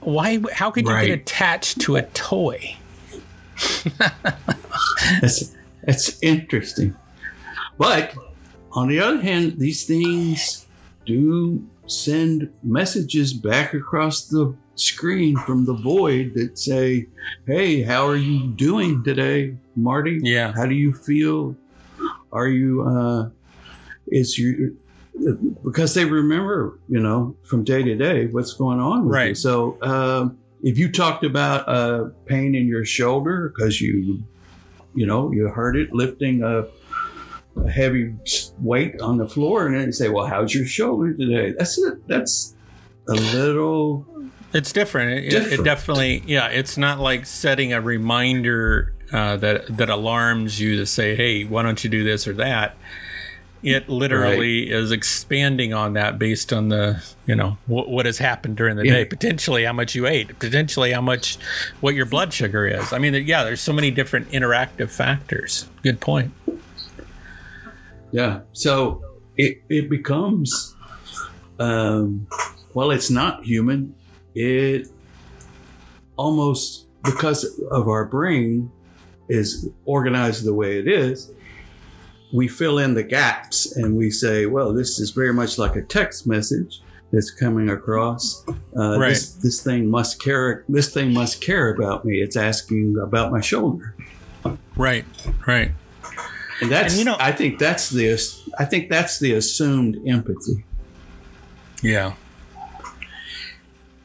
[0.00, 0.40] why?
[0.52, 1.06] How could you Right.
[1.06, 2.76] get attached to a toy?
[5.20, 5.52] That's
[5.84, 6.94] that's interesting.
[7.78, 8.14] But
[8.72, 10.66] on the other hand, these things
[11.04, 17.06] do send messages back across the screen from the void that say,
[17.46, 20.20] "Hey, how are you doing today, Marty?
[20.22, 20.52] Yeah.
[20.52, 21.56] How do you feel?
[22.32, 23.30] Are you uh
[24.08, 24.76] is you
[25.64, 29.14] because they remember, you know, from day to day what's going on with you.
[29.14, 29.36] Right.
[29.36, 34.22] So, um, if you talked about uh, pain in your shoulder because you,
[34.94, 36.66] you know, you heard it lifting a,
[37.64, 38.14] a heavy
[38.60, 42.54] weight on the floor, and then say, "Well, how's your shoulder today?" That's a, that's
[43.08, 44.06] a little
[44.52, 45.24] It's different.
[45.26, 46.48] It, it definitely, yeah.
[46.48, 51.62] It's not like setting a reminder uh, that that alarms you to say, "Hey, why
[51.62, 52.76] don't you do this or that?"
[53.62, 58.56] It literally is expanding on that based on the, you know, what, what has happened
[58.56, 58.92] during the Yeah.
[58.92, 59.04] day.
[59.06, 60.38] Potentially, how much you ate.
[60.38, 61.36] Potentially, how much,
[61.80, 62.92] what your blood sugar is.
[62.92, 63.42] I mean, yeah.
[63.42, 65.68] There's so many different interactive factors.
[65.82, 66.32] Good point.
[68.12, 68.40] Yeah.
[68.52, 69.02] So
[69.36, 70.74] it it becomes
[71.58, 72.26] um
[72.74, 73.94] well it's not human.
[74.34, 74.88] It
[76.16, 78.70] almost because of our brain
[79.28, 81.30] is organized the way it is,
[82.32, 85.82] we fill in the gaps and we say, well, this is very much like a
[85.82, 86.80] text message
[87.12, 88.44] that's coming across.
[88.76, 89.10] Uh, Right.
[89.10, 90.64] this, this thing must care.
[90.68, 92.20] This thing must care about me.
[92.20, 93.94] It's asking about my shoulder.
[94.76, 95.04] Right.
[95.46, 95.72] Right.
[96.60, 98.12] And that's And you know- I think that's the
[98.58, 100.64] I think that's the assumed empathy.
[101.82, 102.14] Yeah.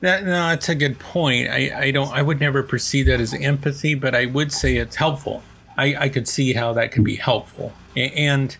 [0.02, 1.50] That, no, that's a good point.
[1.50, 2.12] I, I don't.
[2.12, 5.44] I would never perceive that as empathy, but I would say it's helpful.
[5.78, 7.72] I, I could see how that could be helpful.
[7.96, 8.56] A- And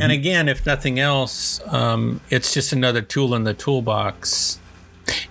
[0.00, 4.60] and again, if nothing else, um, it's just another tool in the toolbox.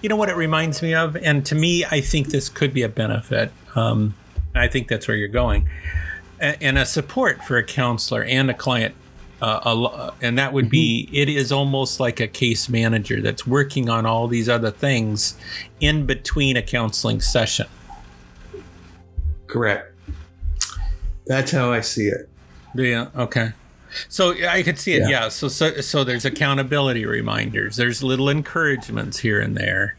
[0.02, 2.82] You know what it reminds me of, and to me, I think this could be
[2.84, 3.52] a benefit.
[3.76, 4.14] Um,
[4.54, 5.70] I think that's where you're going, A-
[6.40, 8.94] and a support for a counselor and a client
[9.42, 13.90] uh, a and that would be it is almost like a case manager that's working
[13.90, 15.38] on all these other things
[15.80, 17.68] in between a counseling session.
[19.48, 19.94] Correct.
[21.28, 22.30] That's how I see it.
[22.76, 23.08] Yeah.
[23.16, 23.52] Okay.
[24.10, 25.02] So I could see it.
[25.02, 25.10] Yeah.
[25.10, 25.30] Yeah.
[25.30, 27.76] So so so there's accountability reminders.
[27.76, 29.96] There's little encouragements here and there.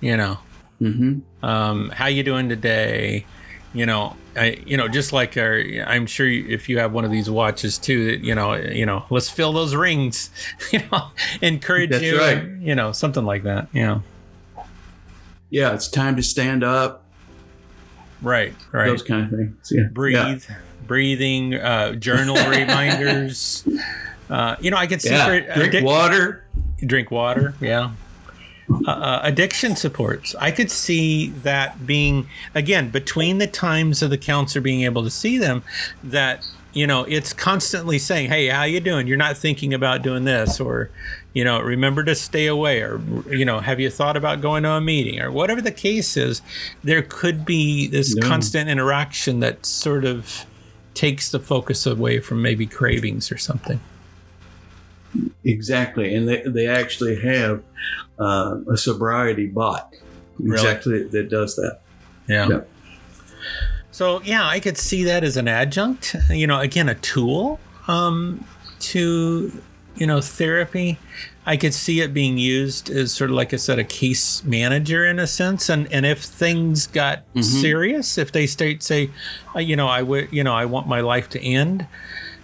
[0.00, 0.38] You know,
[0.80, 1.44] Mm-hmm.
[1.44, 3.26] um, how you doing today?
[3.72, 7.10] You know, I you know just like our, I'm sure if you have one of
[7.12, 10.30] these watches too, that you know you know let's fill those rings.
[10.72, 11.08] You know,
[11.40, 12.18] encourage That's you.
[12.18, 12.44] right.
[12.60, 13.68] You know, something like that.
[13.72, 14.02] You know.
[15.50, 17.04] Yeah, it's time to stand up.
[18.22, 18.54] Right.
[18.72, 18.86] Right.
[18.86, 19.68] Those kind of things.
[19.72, 19.84] Yeah.
[19.90, 20.16] breathe,
[20.48, 20.56] Yeah.
[20.86, 23.66] breathing, uh, journal reminders.
[24.28, 25.24] Uh, you know, I see Yeah.
[25.26, 26.44] for Drink addic- water.
[26.86, 27.54] drink water.
[27.60, 27.90] Yeah.
[28.86, 30.34] Uh, uh, addiction supports.
[30.38, 35.10] I could see that being again between the times of the counselor being able to
[35.10, 35.62] see them,
[36.04, 39.06] that you know it's constantly saying, "Hey, how you doing?
[39.06, 40.90] You're not thinking about doing this," or
[41.32, 44.70] you know, remember to stay away, or you know, have you thought about going to
[44.70, 46.42] a meeting, or whatever the case is.
[46.82, 48.26] There could be this Yeah.
[48.26, 50.44] constant interaction that sort of
[50.94, 53.80] takes the focus away from maybe cravings or something.
[55.44, 56.14] Exactly.
[56.14, 57.62] And they, they actually have
[58.18, 59.94] uh, a sobriety bot.
[60.38, 60.52] Really?
[60.52, 61.80] Exactly that does that.
[62.28, 62.48] Yeah.
[62.48, 62.60] Yeah.
[63.90, 66.16] So yeah, I could see that as an adjunct.
[66.30, 68.44] You know, again, a tool um,
[68.80, 69.52] to
[69.96, 70.98] you know therapy.
[71.46, 75.04] I could see it being used as sort of like I said, a case manager
[75.04, 75.68] in a sense.
[75.68, 79.10] And and if things got serious, if they state say,
[79.54, 81.86] uh, you know, I would, you know, I want my life to end.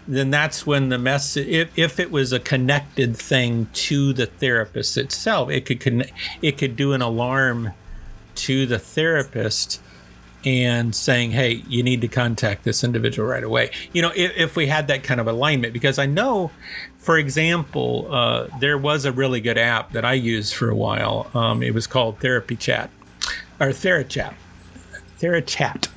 [0.09, 1.49] Then that's when the message.
[1.49, 6.13] If, if it was a connected thing to the therapist itself, it could connect.
[6.43, 7.73] It could do an alarm
[8.37, 9.81] to the therapist
[10.45, 14.57] and saying, "Hey, you need to contact this individual right away." You know, if, if
[14.57, 16.53] we had that kind of alignment, because I know,
[16.99, 21.31] for example, uh, there was a really good app that I used for a while.
[21.35, 22.91] Um, it was called Therapy Chat
[23.59, 24.35] or TheraChat,
[25.19, 25.89] TheraChat.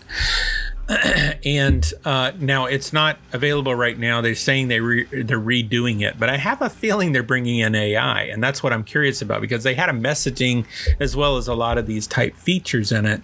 [1.45, 4.21] and uh, now it's not available right now.
[4.21, 7.75] They're saying they re- they're redoing it, but I have a feeling they're bringing in
[7.75, 10.65] AI, and that's what I'm curious about because they had a messaging
[10.99, 13.21] as well as a lot of these type features in it.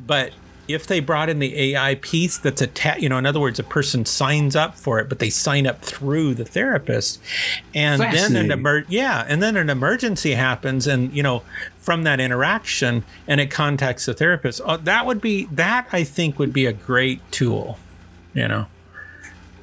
[0.00, 0.32] But
[0.68, 3.58] if they brought in the AI piece that's a ta- you know, in other words,
[3.58, 7.20] a person signs up for it, but they sign up through the therapist,
[7.74, 11.42] and then an emer- yeah, and then an emergency happens, and you know,
[11.78, 14.60] from that interaction, and it contacts the therapist.
[14.64, 17.78] Oh, that would be that I think would be a great tool,
[18.32, 18.66] you know.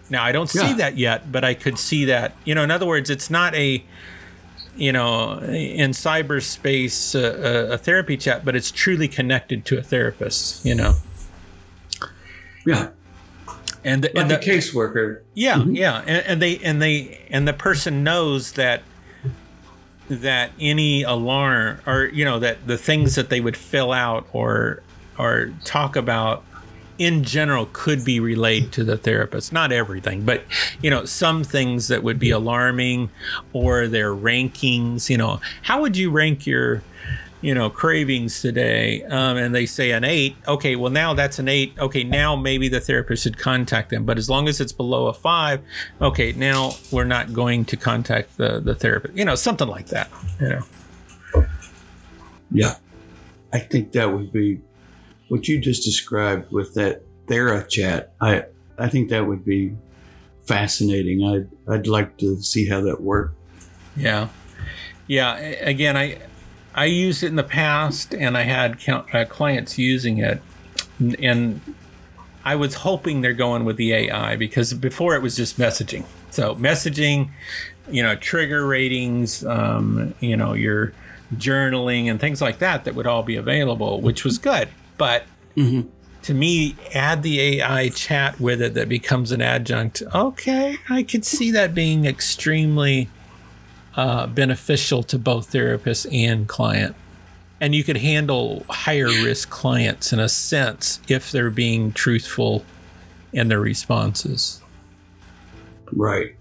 [0.09, 0.73] Now I don't see Yeah.
[0.73, 2.35] that yet, but I could see that.
[2.43, 3.83] You know, in other words, it's not a
[4.75, 10.65] you know, in cyberspace, uh, a therapy chat, but it's truly connected to a therapist,
[10.65, 10.95] you know.
[12.65, 12.89] Yeah.
[13.83, 15.21] And the, Like and the, caseworker.
[15.33, 18.83] yeah, yeah, and, and they and they and the person knows that
[20.07, 24.83] that any alarm or you know that the things that they would fill out or
[25.17, 26.43] or talk about
[27.01, 29.51] in general could be relayed to the therapist.
[29.51, 30.43] Not everything but
[30.83, 33.09] you know some things that would be alarming
[33.53, 35.41] or their rankings you know.
[35.63, 36.83] How would you rank your
[37.41, 39.03] you know cravings today?
[39.05, 40.35] Um, and they say an eight.
[40.47, 41.73] Okay well now that's an eight.
[41.79, 44.05] Okay now maybe the therapist should contact them.
[44.05, 45.59] But as long as it's below a five
[45.99, 49.15] okay now we're not going to contact the the therapist.
[49.15, 50.61] You know something like that you know.
[52.51, 52.75] Yeah.
[53.51, 54.61] I think that would be
[55.31, 58.11] what you just described with that Thera chat.
[58.19, 58.43] I
[58.77, 59.73] I think that would be
[60.43, 61.23] fascinating.
[61.23, 63.37] I'd I'd like to see how that worked.
[63.95, 64.27] Yeah,
[65.07, 65.37] yeah.
[65.37, 66.17] Again, I
[66.75, 70.41] I used it in the past, and I had uh, clients using it,
[70.99, 71.61] and
[72.43, 76.03] I was hoping they're going with the AI because before it was just messaging.
[76.29, 77.29] So messaging,
[77.89, 80.91] you know, trigger ratings, um, you know, your
[81.37, 84.67] journaling and things like that that would all be available, which was good.
[85.01, 85.25] But
[85.57, 85.87] Mhm.
[86.21, 90.03] to me, add the AI chat with it that becomes an adjunct.
[90.13, 93.09] Okay, I could see that being extremely
[93.95, 96.95] uh, beneficial to both therapist and client.
[97.59, 102.63] And you could handle higher risk clients in a sense if they're being truthful
[103.33, 104.61] in their responses.
[105.91, 106.35] Right.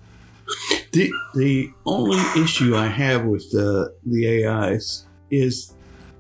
[0.93, 5.73] The the only issue I have with the the AIs is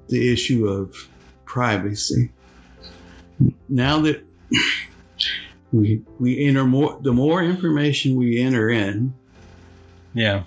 [0.08, 1.09] the issue of
[1.54, 2.30] privacy.
[3.68, 4.24] Now that
[5.72, 9.14] we we enter more the more information we enter in,
[10.14, 10.44] Yeah.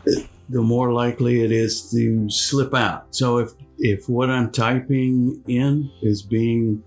[0.49, 3.08] the more likely it is to slip out.
[3.12, 6.84] So if if what I'm typing in is being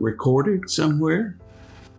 [0.00, 1.36] recorded somewhere,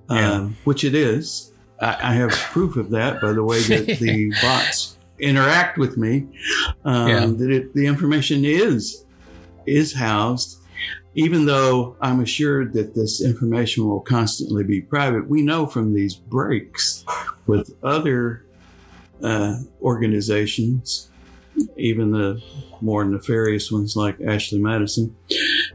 [0.09, 0.31] Yeah.
[0.31, 4.33] um, which it is, I, I have proof of that by the way that the
[4.41, 6.25] bots interact with me.
[6.83, 7.25] Um, Yeah.
[7.27, 9.05] That it, the information is
[9.67, 10.55] is housed.
[11.15, 16.15] Even though I'm assured that this information will constantly be private, we know from these
[16.15, 17.03] breaks
[17.47, 18.45] with other
[19.23, 21.09] uh, organizations,
[21.77, 22.41] even the
[22.81, 25.15] more nefarious ones like Ashley Madison,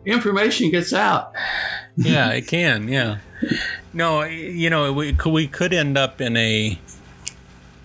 [0.07, 1.33] information gets out.
[1.97, 2.89] yeah, it can.
[2.89, 3.19] Yeah.
[3.93, 6.79] No, you know, we we could end up in a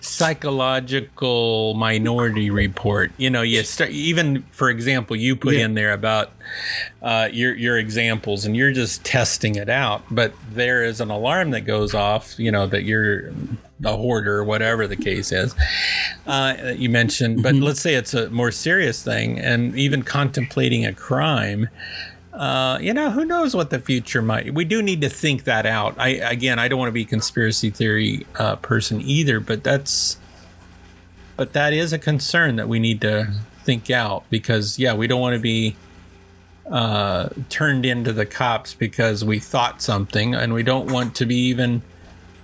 [0.04, 3.12] psychological minority report.
[3.16, 5.64] You know, you start even for example, you put Yeah.
[5.66, 6.32] in there about
[7.02, 10.02] uh, your your examples, and you're just testing it out.
[10.10, 12.38] But there is an alarm that goes off.
[12.38, 13.32] You know that you're
[13.82, 15.54] a hoarder, or whatever the case is.
[16.26, 20.92] Uh, you mentioned, but let's say it's a more serious thing, and even contemplating a
[20.92, 21.68] crime
[22.32, 24.54] uh, you know, who knows what the future might.
[24.54, 25.94] We do need to think that out.
[25.98, 30.16] I again, I don't want to be a conspiracy theory uh, person either, but that's,
[31.36, 33.32] but that is a concern that we need to
[33.64, 35.74] think out because yeah, we don't want to be
[36.70, 41.36] uh, turned into the cops because we thought something, and we don't want to be
[41.36, 41.82] even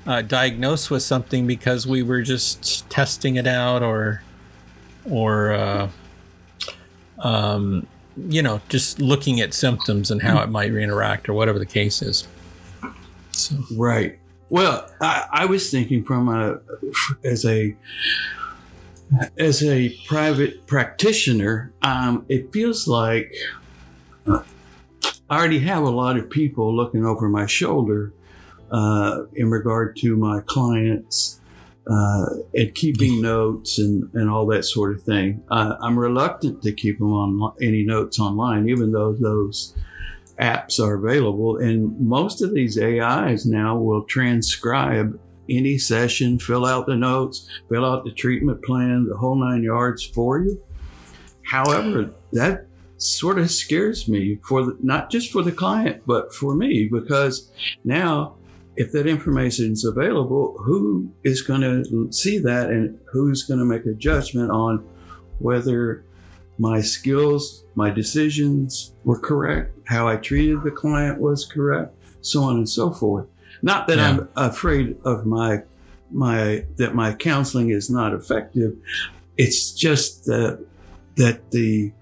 [0.04, 4.22] uh, diagnosed with something because we were just testing it out or,
[5.08, 5.52] or.
[5.52, 5.90] Uh,
[7.18, 11.66] um, you know, just looking at symptoms and how it might interact or whatever the
[11.66, 12.26] case is.
[13.32, 14.18] So, Right.
[14.48, 16.60] Well, I, I was thinking from a
[17.24, 17.74] as a
[19.36, 23.32] as a private practitioner, um, it feels like
[24.26, 24.42] uh,
[25.28, 28.12] I already have a lot of people looking over my shoulder
[28.70, 31.40] uh, in regard to my clients
[31.88, 35.42] uh, and keeping notes and, and all that sort of thing.
[35.50, 39.76] Uh, I'm reluctant to keep them on any notes online, even though those
[40.40, 41.58] apps are available.
[41.58, 45.18] And most of these AIs now will transcribe
[45.48, 50.04] any session, fill out the notes, fill out the treatment plan, the whole nine yards
[50.04, 50.60] for you.
[51.42, 52.66] However, that
[52.98, 57.50] sort of scares me for the, not just for the client, but for me, because
[57.84, 58.34] now
[58.76, 63.64] if that information is available, who is going to see that and who's going to
[63.64, 64.86] make a judgment on
[65.38, 66.04] whether
[66.58, 72.56] my skills, my decisions were correct, how I treated the client was correct, so on
[72.56, 73.26] and so forth.
[73.62, 74.10] Not that Yeah.
[74.10, 75.62] I'm afraid of my
[76.10, 78.76] my that my counseling is not effective.
[79.36, 80.64] It's just that
[81.16, 81.92] that the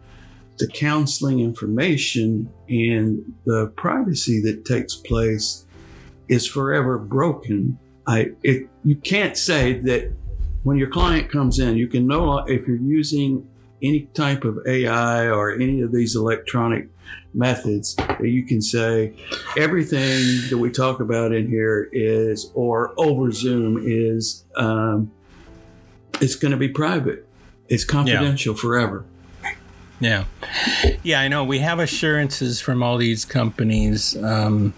[0.59, 5.64] the counseling information and the privacy that takes place
[6.29, 7.79] is forever broken.
[8.07, 10.13] I it you can't say that
[10.63, 13.49] when your client comes in, you can no lo- if you're using
[13.83, 16.89] any type of AI or any of these electronic
[17.35, 19.13] methods that you can say
[19.59, 25.11] everything that we talk about in here is or over Zoom is um,
[26.21, 27.27] it's going to be private.
[27.69, 29.05] It's confidential forever.
[30.01, 30.25] Yeah.
[31.03, 31.45] Yeah, I know.
[31.45, 34.17] We have assurances from all these companies.
[34.23, 34.75] Um,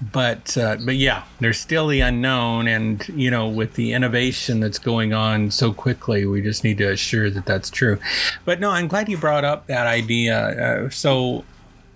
[0.00, 4.78] but uh, but yeah, there's still the unknown, and you know, with the innovation that's
[4.78, 7.98] going on so quickly, we just need to assure that that's true.
[8.44, 10.38] But no, I'm glad you brought up that idea.
[10.38, 11.44] Uh, so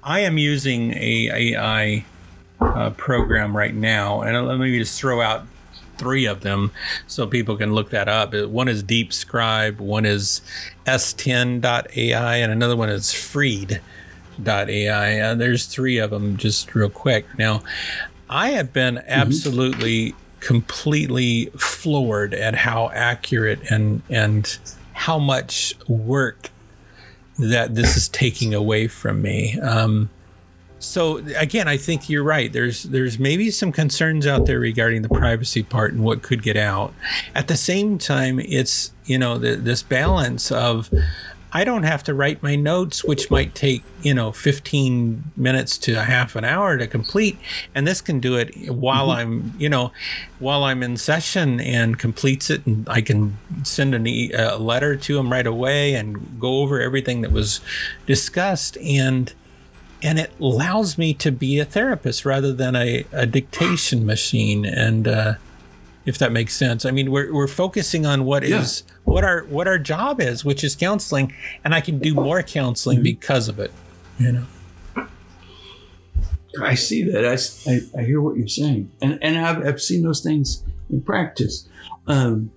[0.02, 2.04] I am using a AI
[2.60, 5.46] uh, program right now, and let me just throw out
[5.96, 6.72] three of them
[7.06, 8.34] so people can look that up.
[8.34, 10.40] One is Deep Scribe, one is
[10.86, 13.80] S10.ai, and another one is Freed.
[14.68, 15.18] AI.
[15.20, 17.26] Uh, there's three of them, just real quick.
[17.38, 17.62] Now,
[18.28, 19.08] I have been mm-hmm.
[19.08, 20.40] absolutely, mm-hmm.
[20.40, 24.58] completely floored at how accurate and and
[24.94, 26.50] how much work
[27.38, 29.58] that this is taking away from me.
[29.60, 30.10] Um,
[30.82, 32.52] so again, I think you're right.
[32.52, 36.56] There's there's maybe some concerns out there regarding the privacy part and what could get
[36.56, 36.92] out.
[37.34, 40.90] At the same time, it's you know the, this balance of
[41.54, 45.92] I don't have to write my notes, which might take, you know, 15 minutes to
[45.92, 47.38] a half an hour to complete.
[47.74, 49.20] And this can do it while mm-hmm.
[49.20, 49.92] I'm, you know,
[50.38, 52.64] while I'm in session and completes it.
[52.66, 56.80] And I can send an e- a letter to them right away and go over
[56.80, 57.60] everything that was
[58.06, 58.78] discussed.
[58.78, 59.30] And,
[60.02, 64.64] and it allows me to be a therapist rather than a, a dictation machine.
[64.64, 65.34] And, uh,
[66.04, 66.84] if that makes sense.
[66.84, 68.60] I mean, we're, we're focusing on what yeah.
[68.60, 71.34] is what our what our job is, which is counseling,
[71.64, 73.04] and I can do more counseling mm-hmm.
[73.04, 73.72] because of it.
[74.18, 74.46] You know.
[76.60, 77.24] I see that.
[77.24, 81.00] I, I, I, hear what you're saying, and and I've, I've seen those things in
[81.00, 81.68] practice.
[82.06, 82.52] Um,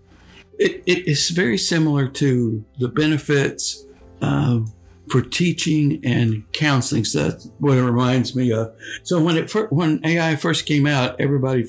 [0.60, 3.86] it, it is very similar to the benefits
[4.22, 4.74] um,
[5.10, 7.06] for teaching and counseling.
[7.06, 8.76] So that's what it reminds me of.
[9.04, 11.66] So when it when AI first came out, everybody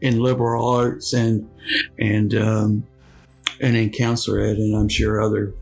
[0.00, 1.48] in liberal arts and
[1.98, 2.86] and um,
[3.60, 5.54] and in counselor ed, and I'm sure other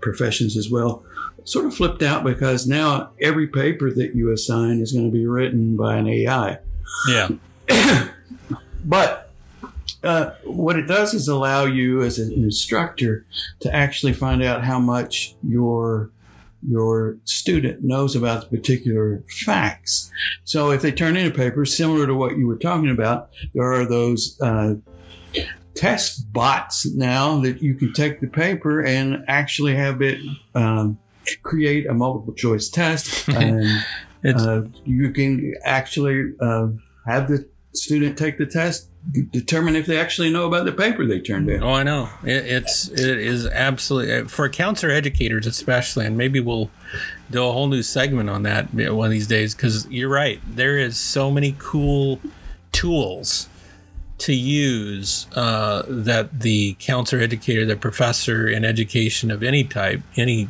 [0.00, 1.04] professions as well.
[1.44, 5.26] Sort of flipped out because now every paper that you assign is going to be
[5.26, 6.58] written by an AI.
[7.08, 7.28] Yeah.
[8.84, 9.32] but
[10.02, 13.26] uh, what it does is allow you as an instructor
[13.60, 16.10] to actually find out how much your
[16.68, 20.10] your student knows about the particular facts.
[20.44, 23.72] So if they turn in a paper similar to what you were talking about, there
[23.72, 24.74] are those uh,
[25.74, 30.18] test bots now that you can take the paper and actually have it
[30.54, 30.98] um,
[31.42, 33.28] create a multiple choice test.
[34.22, 36.68] And uh, you can actually uh,
[37.06, 41.20] have the student take the test determine if they actually know about the paper they
[41.20, 41.62] turned in.
[41.62, 42.08] Oh, I know.
[42.24, 46.70] It, it's it is absolutely uh, for counselor educators especially, and maybe we'll
[47.30, 50.40] do a whole new segment on that one of these days because you're right.
[50.46, 52.20] There is so many cool
[52.72, 53.48] tools
[54.18, 60.48] to use uh, that the counselor educator, the professor in education of any type, any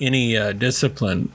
[0.00, 1.32] any uh, discipline.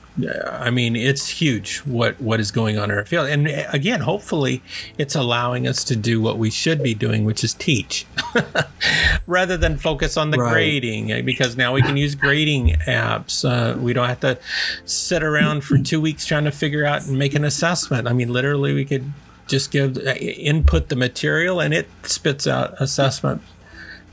[0.50, 4.00] I mean, it's huge what what is going on in our field, and uh, again,
[4.00, 4.62] hopefully,
[4.98, 8.06] it's allowing us to do what we should be doing, which is teach,
[9.26, 10.52] rather than focus on the right.
[10.52, 11.12] grading.
[11.12, 13.44] Eh, because now we can use grading apps.
[13.44, 14.38] Uh, we don't have to
[14.84, 18.08] sit around for two weeks trying to figure out and make an assessment.
[18.08, 19.12] I mean, literally, we could
[19.46, 23.42] just give uh, input the material, and it spits out assessment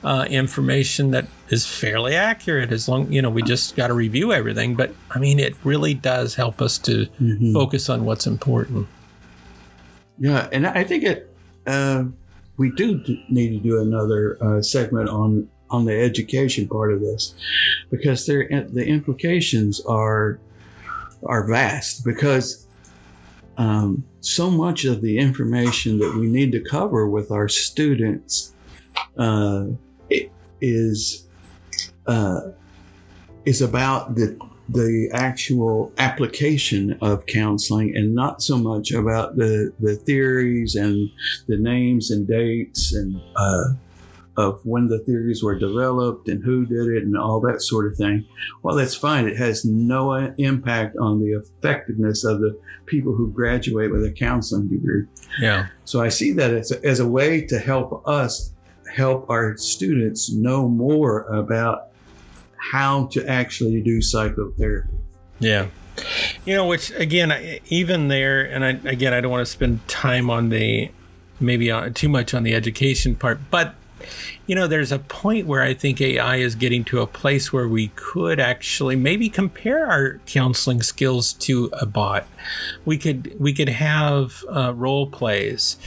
[0.04, 4.34] uh, information that is fairly accurate as long you know we just got to review
[4.34, 7.54] everything but i mean it really does help us to mm-hmm.
[7.54, 8.88] focus on what's important
[10.20, 11.30] yeah and i think it
[11.68, 12.04] uh,
[12.58, 17.34] we do need to do another uh, segment on on the education part of this
[17.90, 20.40] because there the implications are
[21.26, 22.68] are vast because
[23.58, 28.54] um, so much of the information that we need to cover with our students
[29.18, 29.66] uh,
[30.64, 31.28] is
[32.08, 32.40] uh,
[33.46, 34.40] is about the
[34.70, 41.10] the actual application of counseling and not so much about the the theories and
[41.48, 43.74] the names and dates and uh,
[44.36, 47.96] of when the theories were developed and who did it and all that sort of
[47.96, 48.26] thing.
[48.64, 49.28] Well, that's fine.
[49.28, 52.58] It has no impact on the effectiveness of the
[52.88, 55.06] people who graduate with a counseling degree.
[55.40, 55.68] Yeah.
[55.86, 58.53] So I see that as a, as a way to help us
[58.94, 61.88] help our students know more about
[62.72, 64.90] how to actually do psychotherapy.
[65.40, 65.68] Yeah.
[66.46, 70.30] You know, which again, even there, and I, again, I don't want to spend time
[70.30, 70.90] on the
[71.40, 73.76] maybe on, too much on the education part, but
[74.48, 77.68] you know, there's a point where I think AI is getting to a place where
[77.68, 82.28] we could actually maybe compare our counseling skills to a bot.
[82.86, 85.78] We could we could have uh, role plays.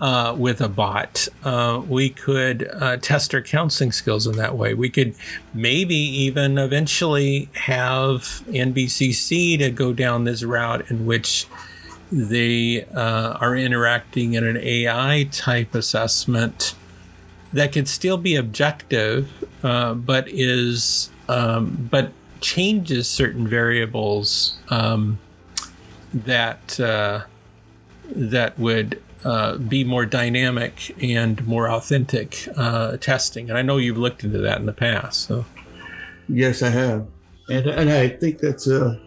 [0.00, 4.74] Uh, with a bot, uh, we could uh, test our counseling skills in that way.
[4.74, 5.14] We could
[5.54, 11.46] maybe even eventually have NBCC to go down this route in which
[12.10, 16.74] they uh, are interacting in an AI type assessment
[17.52, 19.30] that could still be objective,
[19.62, 25.18] uh, but is um, but changes certain variables um,
[26.12, 27.22] that uh,
[28.14, 33.48] that would uh, be more dynamic and more authentic uh, testing.
[33.48, 35.22] And I know you've looked into that in the past.
[35.22, 35.44] So
[36.28, 37.06] Yes, I have,
[37.48, 39.00] and and I think that's a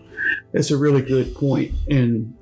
[0.53, 1.73] that's a really good point.
[1.89, 2.35] And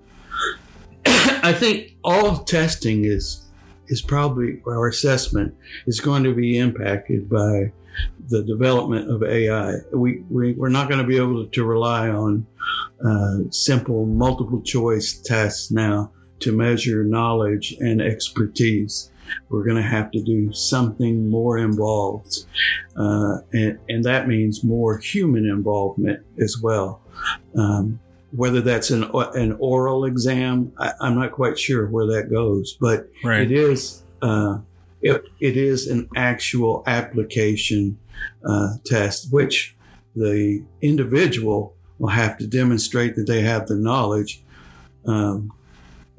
[1.06, 3.46] I think all testing is
[3.88, 5.56] is probably our assessment
[5.88, 7.72] is going to be impacted by
[8.28, 9.76] the development of AI.
[9.94, 12.46] We, we we're not going to be able to rely on
[13.06, 19.12] uh, simple multiple choice tests now to measure knowledge and expertise.
[19.50, 22.46] We're going to have to do something more involved,
[22.96, 27.02] uh, and, and that means more human involvement as well.
[27.58, 28.00] Um,
[28.36, 33.10] whether that's an an oral exam, I, am not quite sure where that goes, but
[33.24, 33.42] right.
[33.42, 34.60] it is uh,
[35.02, 37.98] it, it is an actual application
[38.44, 39.76] uh, test, which
[40.16, 44.44] the individual will have to demonstrate that they have the knowledge,
[45.06, 45.52] um,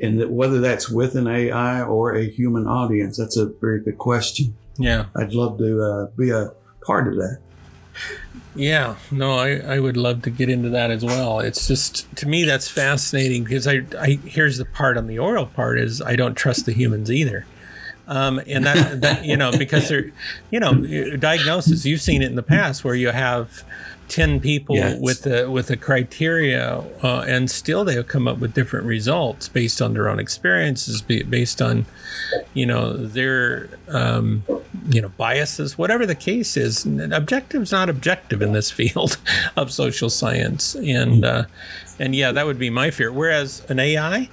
[0.00, 3.98] and that whether that's with an AI or a human audience, that's a very good
[3.98, 4.56] question.
[4.78, 6.52] Yeah, I'd love to uh, be a
[6.84, 7.38] part of that.
[8.54, 11.40] Yeah, no, I, I would love to get into that as well.
[11.40, 15.46] It's just to me that's fascinating because I, I here's the part on the oral
[15.46, 17.46] part is I don't trust the humans either.
[18.08, 20.10] Um, and that, that you know because they're
[20.50, 23.64] you know diagnosis you've seen it in the past where you have
[24.08, 24.98] 10 people yes.
[25.00, 29.48] with the with the criteria uh, and still they have come up with different results
[29.48, 31.86] based on their own experiences based on
[32.54, 34.44] you know their um,
[34.88, 39.18] you know biases whatever the case is objective is not objective in this field
[39.56, 41.44] of social science and uh,
[41.98, 44.28] and yeah that would be my fear whereas an ai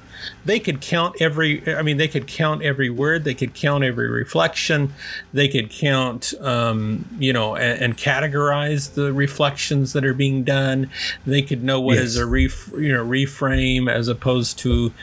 [0.46, 4.10] they could count every i mean they could count every word they could count every
[4.10, 4.94] reflection
[5.34, 10.90] they could count um, you know and, and, categorize the reflections that are being done
[11.26, 12.06] they could know what yes.
[12.06, 14.94] is a ref, you know reframe as opposed to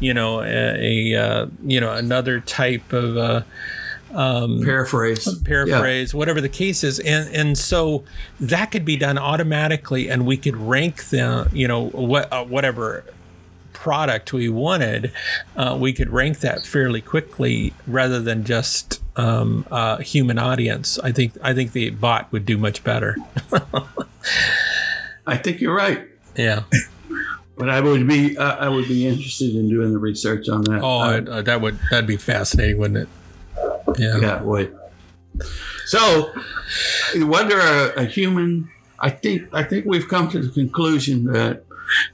[0.00, 3.42] you know a, a uh, you know another type of uh,
[4.16, 6.18] um, paraphrase, paraphrase, yeah.
[6.18, 8.04] whatever the case is, and and so
[8.40, 13.04] that could be done automatically, and we could rank them, you know, what uh, whatever
[13.72, 15.12] product we wanted,
[15.56, 20.98] uh, we could rank that fairly quickly rather than just um, a human audience.
[21.00, 23.16] I think I think the bot would do much better.
[25.26, 26.06] I think you're right.
[26.36, 26.62] Yeah.
[27.56, 30.80] But I would be uh, I would be interested in doing the research on that.
[30.82, 33.08] Oh, uh, that would that'd be fascinating, wouldn't it?
[33.98, 34.18] Yeah.
[34.18, 34.76] Yeah, would.
[35.86, 36.32] So,
[37.16, 41.64] whether a, a human, I think I think we've come to the conclusion that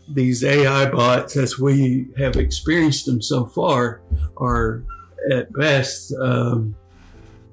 [0.09, 4.01] these AI bots, as we have experienced them so far,
[4.37, 4.83] are
[5.31, 6.75] at best um,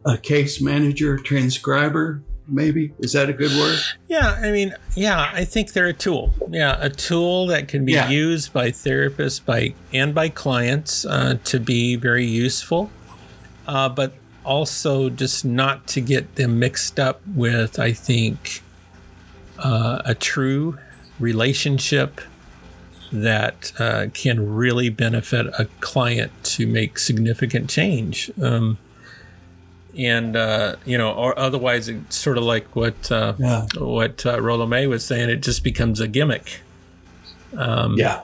[0.05, 2.21] a case manager, transcriber.
[2.47, 3.79] Maybe is that a good word?
[4.07, 6.33] Yeah, I mean, yeah, I think they're a tool.
[6.49, 8.09] Yeah, a tool that can be yeah.
[8.09, 12.89] used by therapists, by and by clients uh, to be very useful,
[13.67, 14.13] uh, but
[14.49, 17.79] also just not to get them mixed up with.
[17.79, 18.63] I think
[19.59, 20.79] uh, a true
[21.19, 22.19] relationship
[23.11, 28.31] that uh, can really benefit a client to make significant change.
[28.41, 28.77] Um,
[29.97, 33.65] and uh, you know, or otherwise, it's sort of like what uh, yeah.
[33.77, 35.29] what uh, Rollo May was saying.
[35.29, 36.61] It just becomes a gimmick.
[37.57, 38.21] Um, yeah.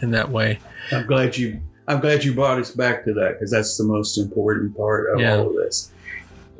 [0.00, 0.58] In that way,
[0.92, 1.62] I'm glad you.
[1.88, 5.20] I'm glad you brought us back to that because that's the most important part of
[5.20, 5.36] yeah.
[5.36, 5.92] all of this.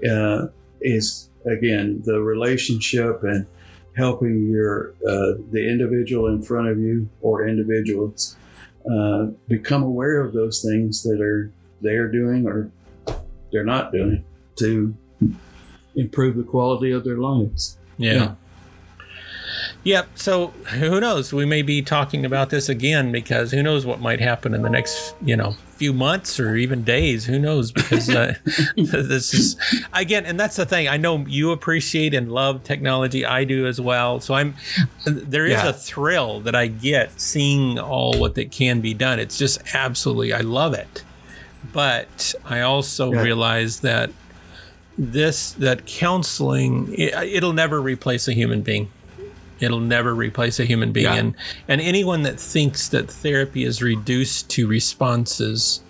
[0.08, 0.48] Uh,
[0.80, 3.46] is again the relationship and
[3.96, 8.36] helping your uh, the individual in front of you or individuals
[8.90, 11.50] uh, become aware of those things that are
[11.80, 12.70] they're doing or
[13.50, 14.24] they're not doing
[14.56, 14.94] to
[15.94, 17.78] improve the quality of their lives.
[17.96, 18.12] yeah.
[18.12, 18.34] yeah.
[19.86, 20.08] Yep.
[20.16, 21.32] So who knows?
[21.32, 24.68] We may be talking about this again because who knows what might happen in the
[24.68, 27.24] next, you know, few months or even days.
[27.24, 27.70] Who knows?
[27.70, 28.34] Because uh,
[28.74, 29.56] this is
[29.92, 30.88] again, and that's the thing.
[30.88, 33.24] I know you appreciate and love technology.
[33.24, 34.18] I do as well.
[34.18, 34.56] So I'm
[35.04, 35.68] there is yeah.
[35.68, 39.20] a thrill that I get seeing all what that can be done.
[39.20, 41.04] It's just absolutely I love it.
[41.72, 43.22] But I also yeah.
[43.22, 44.10] realize that
[44.98, 48.90] this that counseling it, it'll never replace a human being.
[49.60, 51.14] It'll never replace a human being, Yeah.
[51.16, 51.34] and
[51.68, 55.80] and anyone that thinks that therapy is reduced to responses,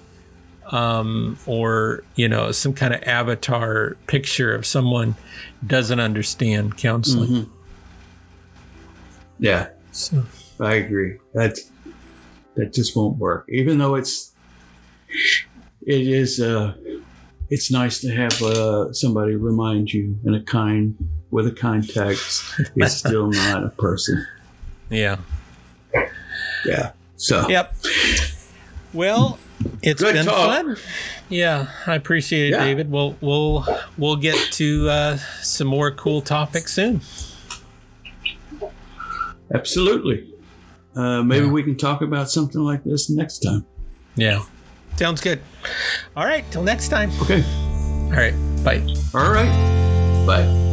[0.70, 5.16] um, or you know some kind of avatar picture of someone,
[5.66, 7.28] doesn't understand counseling.
[7.30, 7.48] Mhm.
[9.38, 10.24] Yeah, So
[10.60, 11.18] I agree.
[11.34, 11.58] That
[12.54, 13.46] that just won't work.
[13.50, 14.32] Even though it's
[15.86, 16.74] it is uh
[17.50, 20.96] it's nice to have uh somebody remind you in a kind
[21.30, 22.44] with a kind text.
[22.76, 24.26] It's still not a person.
[24.90, 25.16] yeah,
[26.64, 26.92] Yeah.
[27.16, 27.74] So yep.
[28.92, 29.38] Well,
[29.82, 30.64] it's Good been talk.
[30.64, 30.76] fun.
[31.28, 32.64] Yeah, I appreciate it, Yeah.
[32.64, 32.90] David.
[32.90, 33.66] We'll we'll
[33.98, 37.00] we'll get to uh, some more cool topics soon.
[39.54, 40.32] absolutely.
[40.94, 43.66] Uh, maybe we can talk about something like this next time.
[44.14, 44.42] Yeah,
[44.98, 45.40] sounds good.
[46.16, 47.10] All right, till next time.
[47.22, 47.42] Okay.
[48.06, 48.34] All right,
[48.64, 48.82] bye.
[49.14, 50.26] All right.
[50.26, 50.65] Bye.